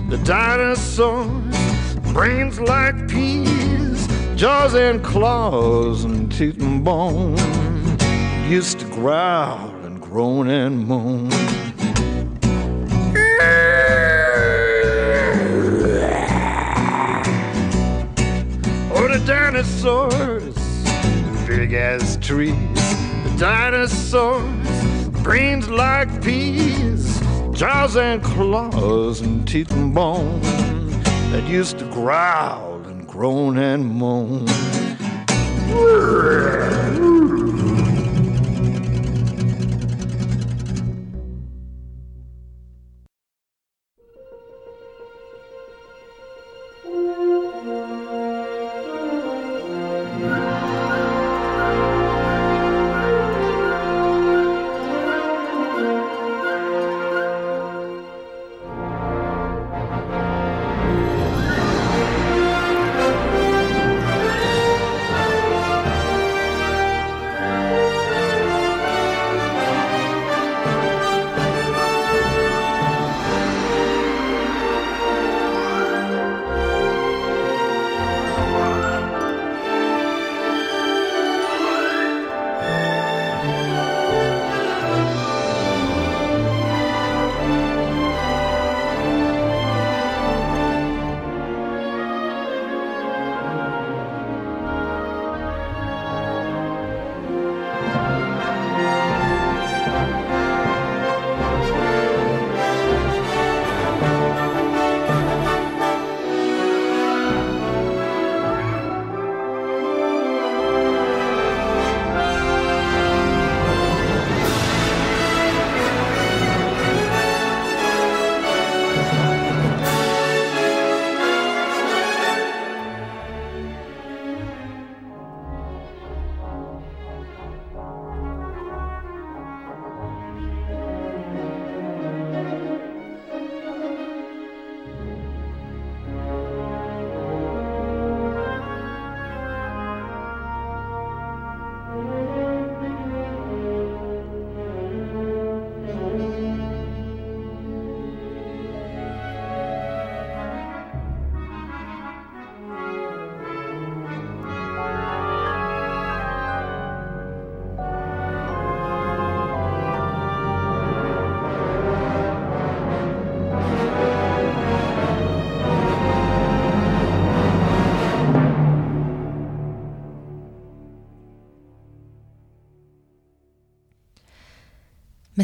The 0.09 0.19
dinosaurs, 0.23 1.95
brains 2.13 2.59
like 2.59 3.07
peas, 3.07 4.07
jaws 4.35 4.73
and 4.73 5.03
claws 5.03 6.03
and 6.03 6.31
teeth 6.31 6.61
and 6.61 6.83
bone. 6.83 7.37
Used 8.49 8.79
to 8.79 8.85
growl 8.87 9.69
and 9.85 10.01
groan 10.01 10.49
and 10.49 10.87
moan. 10.87 11.29
Dinosaurs, 19.61 20.55
big 21.47 21.73
as 21.73 22.17
trees. 22.17 22.55
The 22.55 23.35
dinosaurs, 23.37 25.09
brains 25.21 25.69
like 25.69 26.23
peas, 26.23 27.19
jaws 27.51 27.95
and 27.95 28.23
claws 28.23 29.21
and 29.21 29.47
teeth 29.47 29.71
and 29.71 29.93
bone 29.93 30.41
that 31.31 31.47
used 31.47 31.77
to 31.77 31.85
growl 31.91 32.81
and 32.87 33.07
groan 33.07 33.59
and 33.59 33.85
moan. 33.85 34.47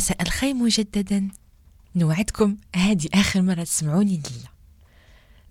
مساء 0.08 0.22
الخير 0.22 0.54
مجددا. 0.54 1.32
نوعدكم 1.96 2.58
هذه 2.76 3.10
آخر 3.14 3.42
مرة 3.42 3.64
تسمعوني 3.64 4.16
الليلة 4.16 4.50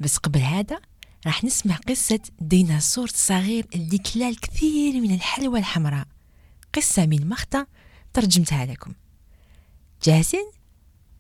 بس 0.01 0.17
قبل 0.17 0.41
هذا 0.41 0.81
راح 1.27 1.45
نسمع 1.45 1.77
قصة 1.77 2.21
ديناصور 2.41 3.09
صغير 3.09 3.67
اللي 3.75 3.99
كلا 3.99 4.29
الكثير 4.29 5.01
من 5.01 5.15
الحلوى 5.15 5.59
الحمراء. 5.59 6.07
قصة 6.75 7.07
من 7.07 7.29
مخطة 7.29 7.67
ترجمتها 8.13 8.67
لكم. 8.67 8.95
جاهزين؟ 10.03 10.51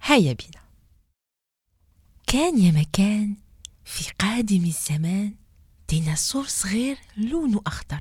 هيا 0.02 0.32
بينا. 0.32 0.64
كان 2.26 2.58
يا 2.58 2.72
مكان 2.72 3.36
في 3.84 4.10
قادم 4.18 4.64
الزمان 4.64 5.34
ديناصور 5.88 6.46
صغير 6.46 6.98
لونه 7.16 7.62
أخضر 7.66 8.00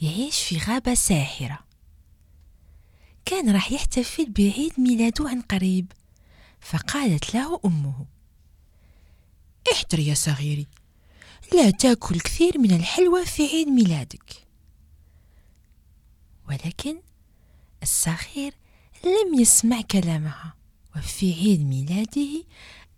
يعيش 0.00 0.42
في 0.42 0.58
غابة 0.58 0.94
ساحرة. 0.94 1.65
كان 3.26 3.50
راح 3.50 3.72
يحتفل 3.72 4.30
بعيد 4.30 4.72
ميلاده 4.78 5.28
عن 5.28 5.40
قريب 5.40 5.92
فقالت 6.60 7.34
له 7.34 7.60
أمه 7.64 8.06
احضر 9.72 9.98
يا 9.98 10.14
صغيري 10.14 10.66
لا 11.52 11.70
تأكل 11.70 12.20
كثير 12.20 12.58
من 12.58 12.76
الحلوى 12.76 13.26
في 13.26 13.46
عيد 13.46 13.68
ميلادك. 13.68 14.46
ولكن 16.48 16.96
الصغير 17.82 18.54
لم 19.04 19.40
يسمع 19.40 19.80
كلامها 19.80 20.54
وفي 20.96 21.34
عيد 21.34 21.66
ميلاده 21.66 22.44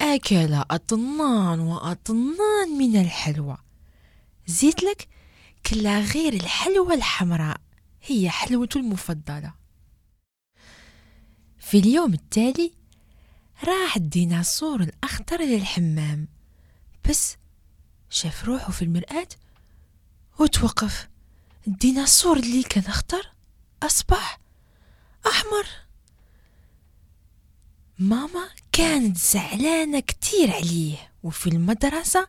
أكل 0.01 0.55
أطنان 0.55 1.61
وأطنان 1.61 2.79
من 2.79 3.01
الحلوى. 3.01 3.57
زيد 4.47 4.85
لك 4.85 5.09
كلا 5.67 6.01
غير 6.01 6.33
الحلوى 6.33 6.95
الحمراء 6.95 7.61
هي 8.03 8.31
حلوته 8.31 8.81
المفضلة. 8.81 9.58
في 11.71 11.79
اليوم 11.79 12.15
التالي 12.15 12.73
راح 13.65 13.97
الديناصور 13.97 14.81
الأخضر 14.81 15.41
للحمام 15.43 16.29
بس 17.09 17.37
شاف 18.11 18.45
روحه 18.45 18.73
في 18.73 18.83
المرآة 18.83 19.29
وتوقف. 20.39 21.09
الديناصور 21.67 22.37
اللي 22.37 22.63
كان 22.63 22.85
أخضر 22.85 23.33
أصبح 23.83 24.41
أحمر. 25.27 25.67
ماما 27.99 28.49
كانت 28.73 29.17
زعلانة 29.19 30.01
كتير 30.01 30.51
عليه 30.51 31.13
وفي 31.23 31.47
المدرسة 31.47 32.29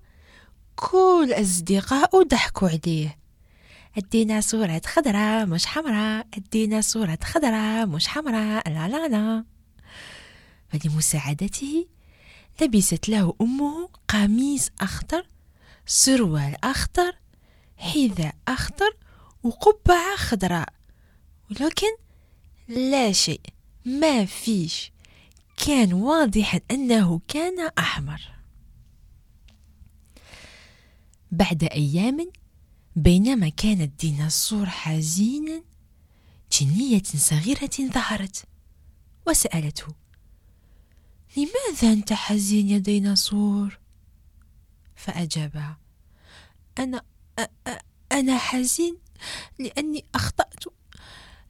كل 0.76 1.34
أصدقائه 1.42 2.24
ضحكوا 2.24 2.70
عليه. 2.70 3.19
الديناصورات 3.98 4.86
خضراء 4.86 5.46
مش 5.46 5.66
حمراء. 5.66 6.28
الديناصورات 6.38 7.24
خضراء 7.24 7.86
مش 7.86 8.08
حمراء. 8.08 8.70
لا 8.70 8.88
لا 8.88 9.08
لا. 9.08 9.46
فلمساعدته 10.70 11.88
لبست 12.62 13.10
له 13.10 13.36
أمه 13.42 13.90
قميص 14.08 14.70
أخضر 14.82 15.28
سروال 15.86 16.56
أخضر 16.64 17.16
حذاء 17.78 18.36
أخضر 18.48 18.98
وقبعة 19.44 20.16
خضراء. 20.16 20.74
ولكن 21.52 21.88
لا 22.68 23.12
شيء 23.12 23.42
ما 23.86 24.26
فيش. 24.26 24.92
كان 25.66 25.94
واضحا 25.94 26.60
أنه 26.72 27.22
كان 27.28 27.70
أحمر. 27.80 28.22
بعد 31.32 31.64
أيام 31.64 32.32
بينما 33.04 33.50
كان 33.50 33.82
الديناصور 33.82 34.66
حزينا 34.66 35.64
جنية 36.52 37.04
صغيرة 37.04 37.70
ظهرت 37.94 38.44
وسألته 39.28 39.88
لماذا 41.38 41.94
أنت 41.94 42.14
حزين 42.14 42.70
يا 42.70 42.78
ديناصور؟ 42.78 43.80
فأجابها 44.96 45.78
أنا 46.80 47.02
أنا 48.12 48.38
حزين 48.38 48.98
لأني 49.60 50.06
أخطأت 50.16 50.64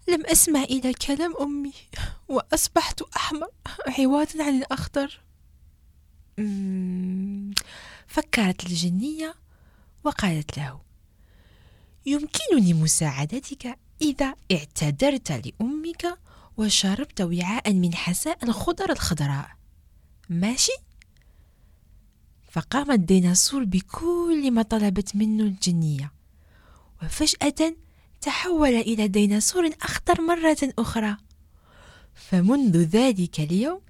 لم 0.08 0.26
أسمع 0.26 0.64
إلى 0.64 0.94
كلام 0.94 1.34
أمي 1.42 1.74
وأصبحت 2.28 3.02
أحمر 3.02 3.50
عوضا 4.00 4.44
عن 4.44 4.58
الأخضر 4.58 5.22
مم، 6.38 7.54
فكرت 8.08 8.64
الجنية 8.66 9.36
وقالت 10.04 10.58
له 10.58 10.82
يمكنني 12.10 12.74
مساعدتك 12.74 13.80
إذا 14.02 14.36
اعتذرت 14.52 15.32
لأمك 15.32 16.20
وشربت 16.58 17.22
وعاء 17.22 17.74
من 17.74 17.96
حساء 17.96 18.44
الخضر 18.44 18.92
الخضراء. 18.92 19.50
ماشي؟ 20.30 20.72
فقام 22.52 22.92
الديناصور 22.92 23.64
بكل 23.64 24.52
ما 24.52 24.62
طلبت 24.62 25.16
منه 25.16 25.44
الجنية 25.44 26.12
وفجأة 27.04 27.76
تحول 28.22 28.76
إلى 28.76 29.08
ديناصور 29.08 29.70
أخضر 29.82 30.22
مرة 30.22 30.58
أخرى. 30.80 31.18
فمنذ 32.16 32.78
ذلك 32.78 33.40
اليوم 33.40 33.82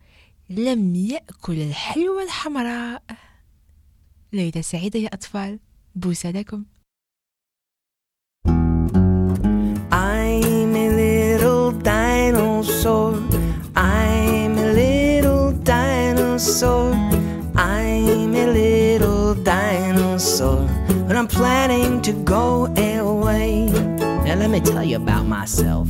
لم 0.50 0.96
يأكل 0.96 1.62
الحلوى 1.62 2.24
الحمراء 2.24 3.04
ليلة 4.34 4.62
سعيدة 4.62 5.00
يا 5.00 5.14
أطفال 5.14 5.60
بوسة 5.96 6.32
لكم 6.32 6.66
dinosaur. 16.40 16.94
I'm 17.58 18.34
a 18.34 18.48
little 18.48 19.36
dinosaur. 19.36 20.66
But 21.06 21.18
I'm 21.18 21.28
planning 21.28 22.02
to 22.04 22.14
go 22.14 22.68
away. 22.78 23.66
Now, 23.66 24.36
let 24.36 24.50
me 24.50 24.62
tell 24.62 24.86
you 24.86 24.96
about 24.96 25.26
myself. 25.26 25.90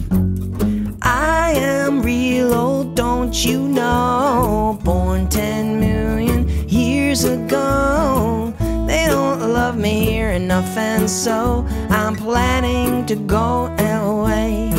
I 1.03 1.51
am 1.51 2.01
real 2.01 2.51
old, 2.55 2.95
don't 2.95 3.45
you 3.45 3.59
know? 3.59 4.79
Born 4.83 5.29
10 5.29 5.79
million 5.79 6.49
years 6.67 7.25
ago. 7.25 8.51
They 8.87 9.05
don't 9.05 9.53
love 9.53 9.77
me 9.77 10.03
here 10.03 10.31
enough, 10.31 10.75
and 10.75 11.07
so 11.07 11.63
I'm 11.91 12.15
planning 12.15 13.05
to 13.05 13.15
go 13.15 13.67
away. 13.77 14.71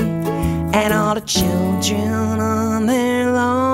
And 0.74 0.92
all 0.92 1.14
the 1.14 1.20
children 1.20 2.40
on 2.40 2.86
their 2.86 3.30
lawns 3.30 3.69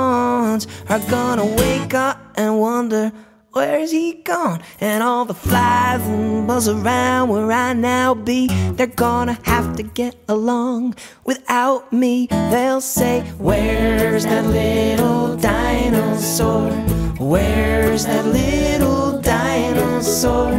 are 0.88 1.00
gonna 1.10 1.44
wake 1.44 1.94
up 1.94 2.18
and 2.36 2.60
wonder, 2.60 3.12
where's 3.52 3.90
he 3.90 4.14
gone? 4.14 4.62
And 4.80 5.02
all 5.02 5.24
the 5.24 5.34
flies 5.34 6.00
and 6.06 6.46
buzz 6.46 6.68
around 6.68 7.28
where 7.28 7.50
I 7.50 7.72
now 7.72 8.14
be, 8.14 8.46
they're 8.72 8.86
gonna 8.86 9.38
have 9.44 9.76
to 9.76 9.82
get 9.82 10.14
along 10.28 10.94
without 11.24 11.92
me. 11.92 12.28
They'll 12.30 12.80
say, 12.80 13.22
Where's 13.38 14.24
that 14.24 14.46
little 14.46 15.36
dinosaur? 15.36 16.70
Where's 17.18 18.06
that 18.06 18.26
little 18.26 19.20
dinosaur? 19.20 20.52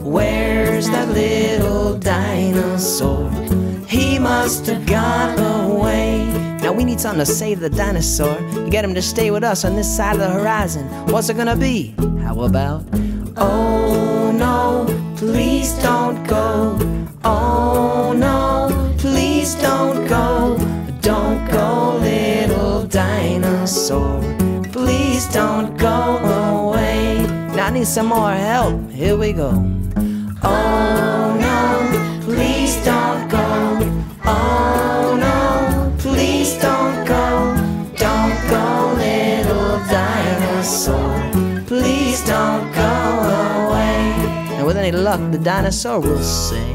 Where's 0.00 0.88
that 0.88 1.08
little 1.08 1.98
dinosaur? 1.98 3.30
He 3.86 4.18
must 4.18 4.66
have 4.66 4.86
gone 4.86 5.53
we 6.84 6.90
need 6.90 7.00
something 7.00 7.24
to 7.24 7.32
save 7.32 7.60
the 7.60 7.70
dinosaur. 7.70 8.36
To 8.36 8.68
get 8.68 8.84
him 8.84 8.94
to 8.94 9.00
stay 9.00 9.30
with 9.30 9.42
us 9.42 9.64
on 9.64 9.74
this 9.74 9.96
side 9.96 10.16
of 10.16 10.20
the 10.20 10.28
horizon. 10.28 10.86
What's 11.06 11.30
it 11.30 11.36
gonna 11.36 11.56
be? 11.56 11.94
How 12.20 12.38
about? 12.42 12.84
Oh 13.38 14.30
no, 14.30 14.84
please 15.16 15.72
don't 15.82 16.22
go. 16.26 16.78
Oh 17.24 18.12
no, 18.14 18.68
please 18.98 19.54
don't 19.54 20.06
go. 20.06 20.58
Don't 21.00 21.50
go, 21.50 21.96
little 22.00 22.86
dinosaur. 22.86 24.20
Please 24.70 25.26
don't 25.28 25.78
go 25.78 26.18
away. 26.68 27.26
Now 27.56 27.68
I 27.68 27.70
need 27.70 27.86
some 27.86 28.08
more 28.08 28.32
help. 28.32 28.90
Here 28.90 29.16
we 29.16 29.32
go. 29.32 29.52
Oh 30.42 31.36
no, 31.40 31.43
The 45.14 45.38
dinosaur 45.38 46.00
will 46.00 46.24
say, 46.24 46.74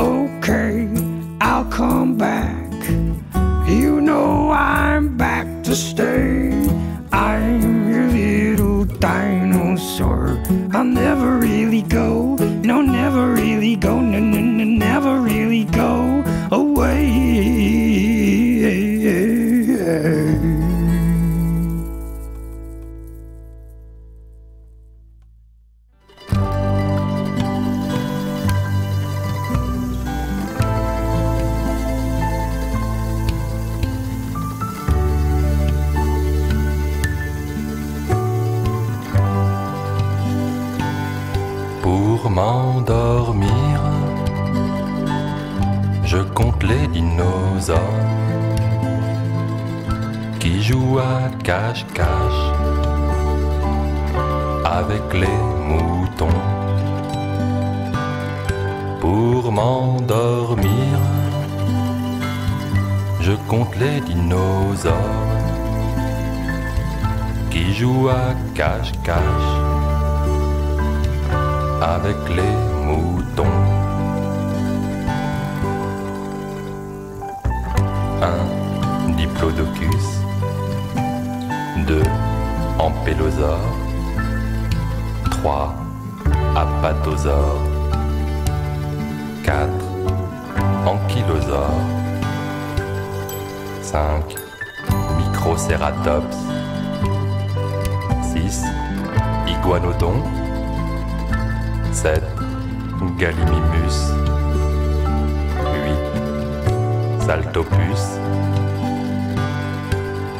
Okay, 0.00 0.88
I'll 1.40 1.64
come 1.66 2.18
back. 2.18 2.72
You 3.68 4.00
know 4.00 4.50
I'm 4.50 5.16
back 5.16 5.46
to 5.62 5.76
stay. 5.76 6.50
I'm 7.12 7.88
your 7.88 8.08
little 8.08 8.84
dinosaur. 8.84 10.42
I'll 10.72 10.82
never 10.82 11.38
really 11.38 11.82
go. 11.82 12.34
No, 12.64 12.80
never 12.82 13.32
really 13.32 13.76
go. 13.76 14.00
No, 14.00 14.18
no, 14.18 14.40
no, 14.40 14.64
never 14.64 15.20
really 15.20 15.43
m'endormir, 42.34 43.80
je 46.04 46.18
compte 46.18 46.62
les 46.64 46.88
dinosaures 46.88 47.78
qui 50.40 50.60
jouent 50.60 50.98
à 50.98 51.30
cache-cache 51.44 52.44
avec 54.64 55.04
les 55.14 55.40
moutons. 55.68 56.42
Pour 59.00 59.52
m'endormir, 59.52 60.98
je 63.20 63.32
compte 63.48 63.76
les 63.76 64.00
dinosaures 64.00 64.92
qui 67.52 67.72
jouent 67.72 68.08
à 68.08 68.34
cache-cache 68.56 69.73
avec 71.84 72.16
les 72.30 72.56
moutons. 72.86 73.44
Un 78.22 79.12
diplodocus, 79.16 80.06
deux 81.86 82.02
ampélosaures, 82.78 83.76
trois 85.30 85.74
apatosaures, 86.56 87.60
quatre 89.42 89.84
ankylosaures, 90.86 91.84
cinq 93.82 94.36
microcératops, 95.18 96.36
six 98.32 98.64
iguanodons, 99.46 100.22
7. 100.22 100.43
Gallimimus 103.18 103.98
8. 107.18 107.24
Saltopus 107.26 108.04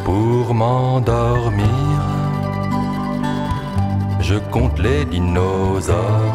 Pour 0.05 0.55
m'endormir, 0.55 2.01
je 4.21 4.37
compte 4.51 4.79
les 4.79 5.05
dinosaures 5.05 6.35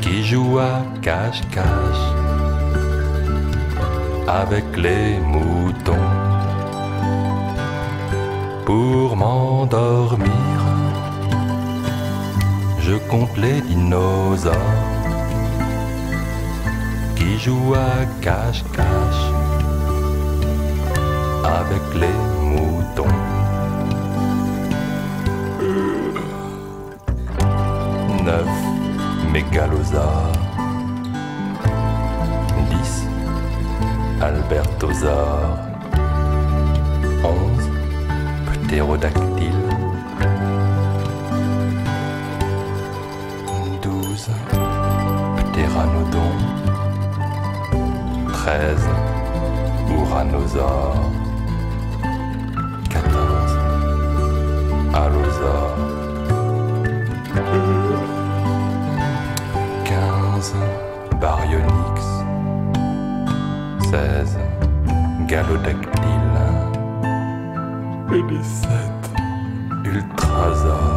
qui 0.00 0.24
jouent 0.24 0.58
à 0.58 0.82
cache-cache 1.02 2.06
avec 4.28 4.64
les 4.76 5.18
moutons. 5.18 6.08
Pour 8.64 9.16
m'endormir, 9.16 10.49
je 12.90 12.96
compte 13.08 13.36
les 13.36 13.60
dinosaures 13.60 14.54
qui 17.14 17.38
jouent 17.38 17.74
à 17.74 18.04
cache-cache 18.20 19.26
avec 21.44 21.84
les 22.02 22.18
moutons. 22.50 23.16
Neuf 28.24 28.52
mégalosaures, 29.32 30.32
dix 32.70 32.92
albertosaures, 34.20 35.58
onze 37.22 37.66
ptérodactyles. 38.64 39.29
12, 43.90 44.30
Pteranodon, 45.52 46.38
13, 48.32 48.88
Uranosaur, 49.98 50.94
14, 52.88 53.58
Allosaur, 54.94 55.74
15, 60.04 60.54
Baryonyx, 61.20 61.98
16, 63.90 64.38
Galodactyle, 65.26 66.46
17, 68.08 69.10
Ultrasaur. 69.84 70.89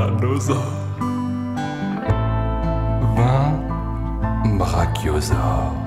Tyrannosaures 0.00 0.56
20 4.44 4.56
Brachiosaures 4.56 5.79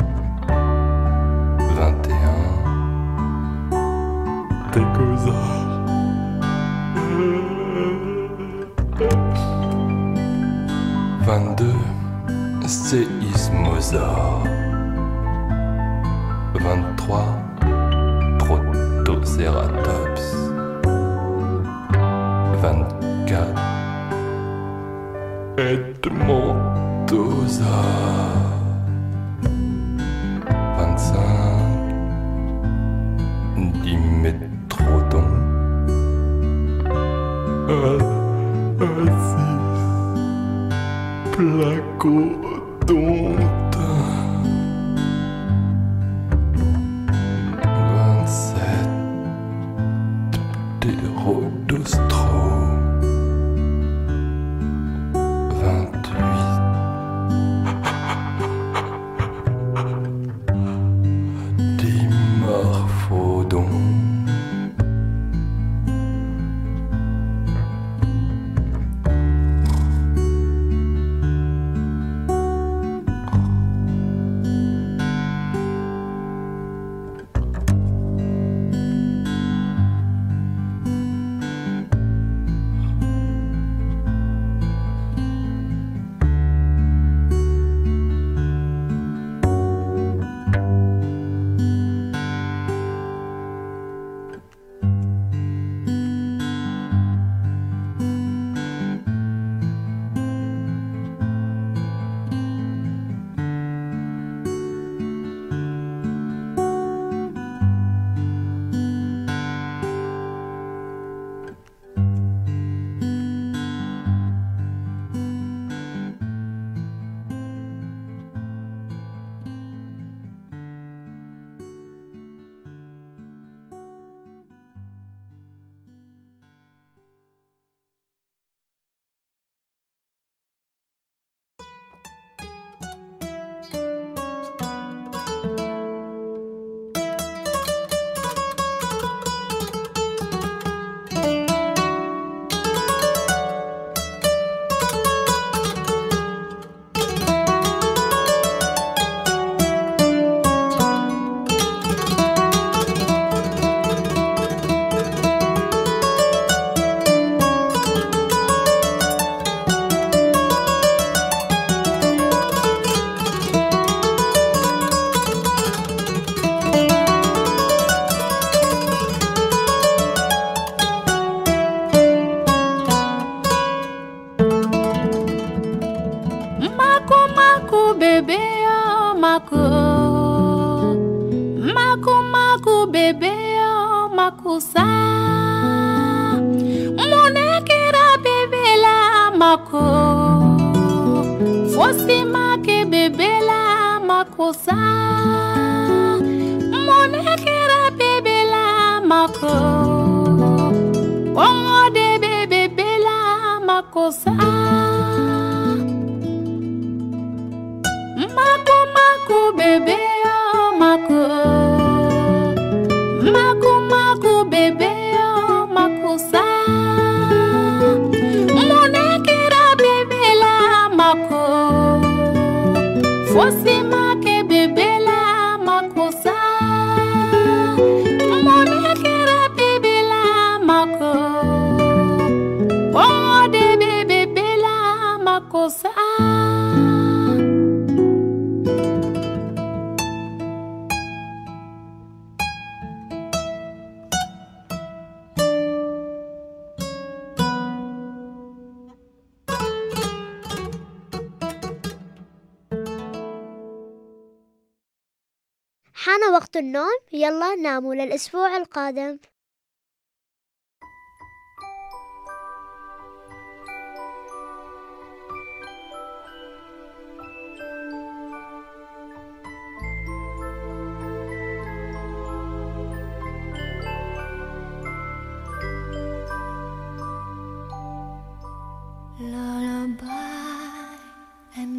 ناموا 258.13 258.47
للأسبوع 258.47 258.57
القادم 258.57 259.17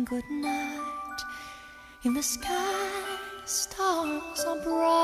good 0.05 0.31
night. 0.31 1.21
In 2.05 2.13
the 2.15 2.23
sky, 2.23 3.09
stars 3.47 4.45
are 4.45 4.61
bright. 4.63 5.04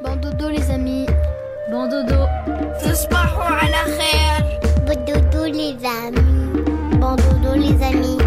Bon 0.00 0.14
dodo 0.14 0.48
les 0.48 0.70
amis. 0.70 1.06
Bon 1.72 1.88
dodo. 1.88 2.28
Bon 4.86 4.94
dodo 5.04 5.44
les 5.46 5.74
amis. 5.84 6.62
Bon 7.00 7.16
dodo 7.16 7.56
les 7.56 7.82
amis. 7.82 8.19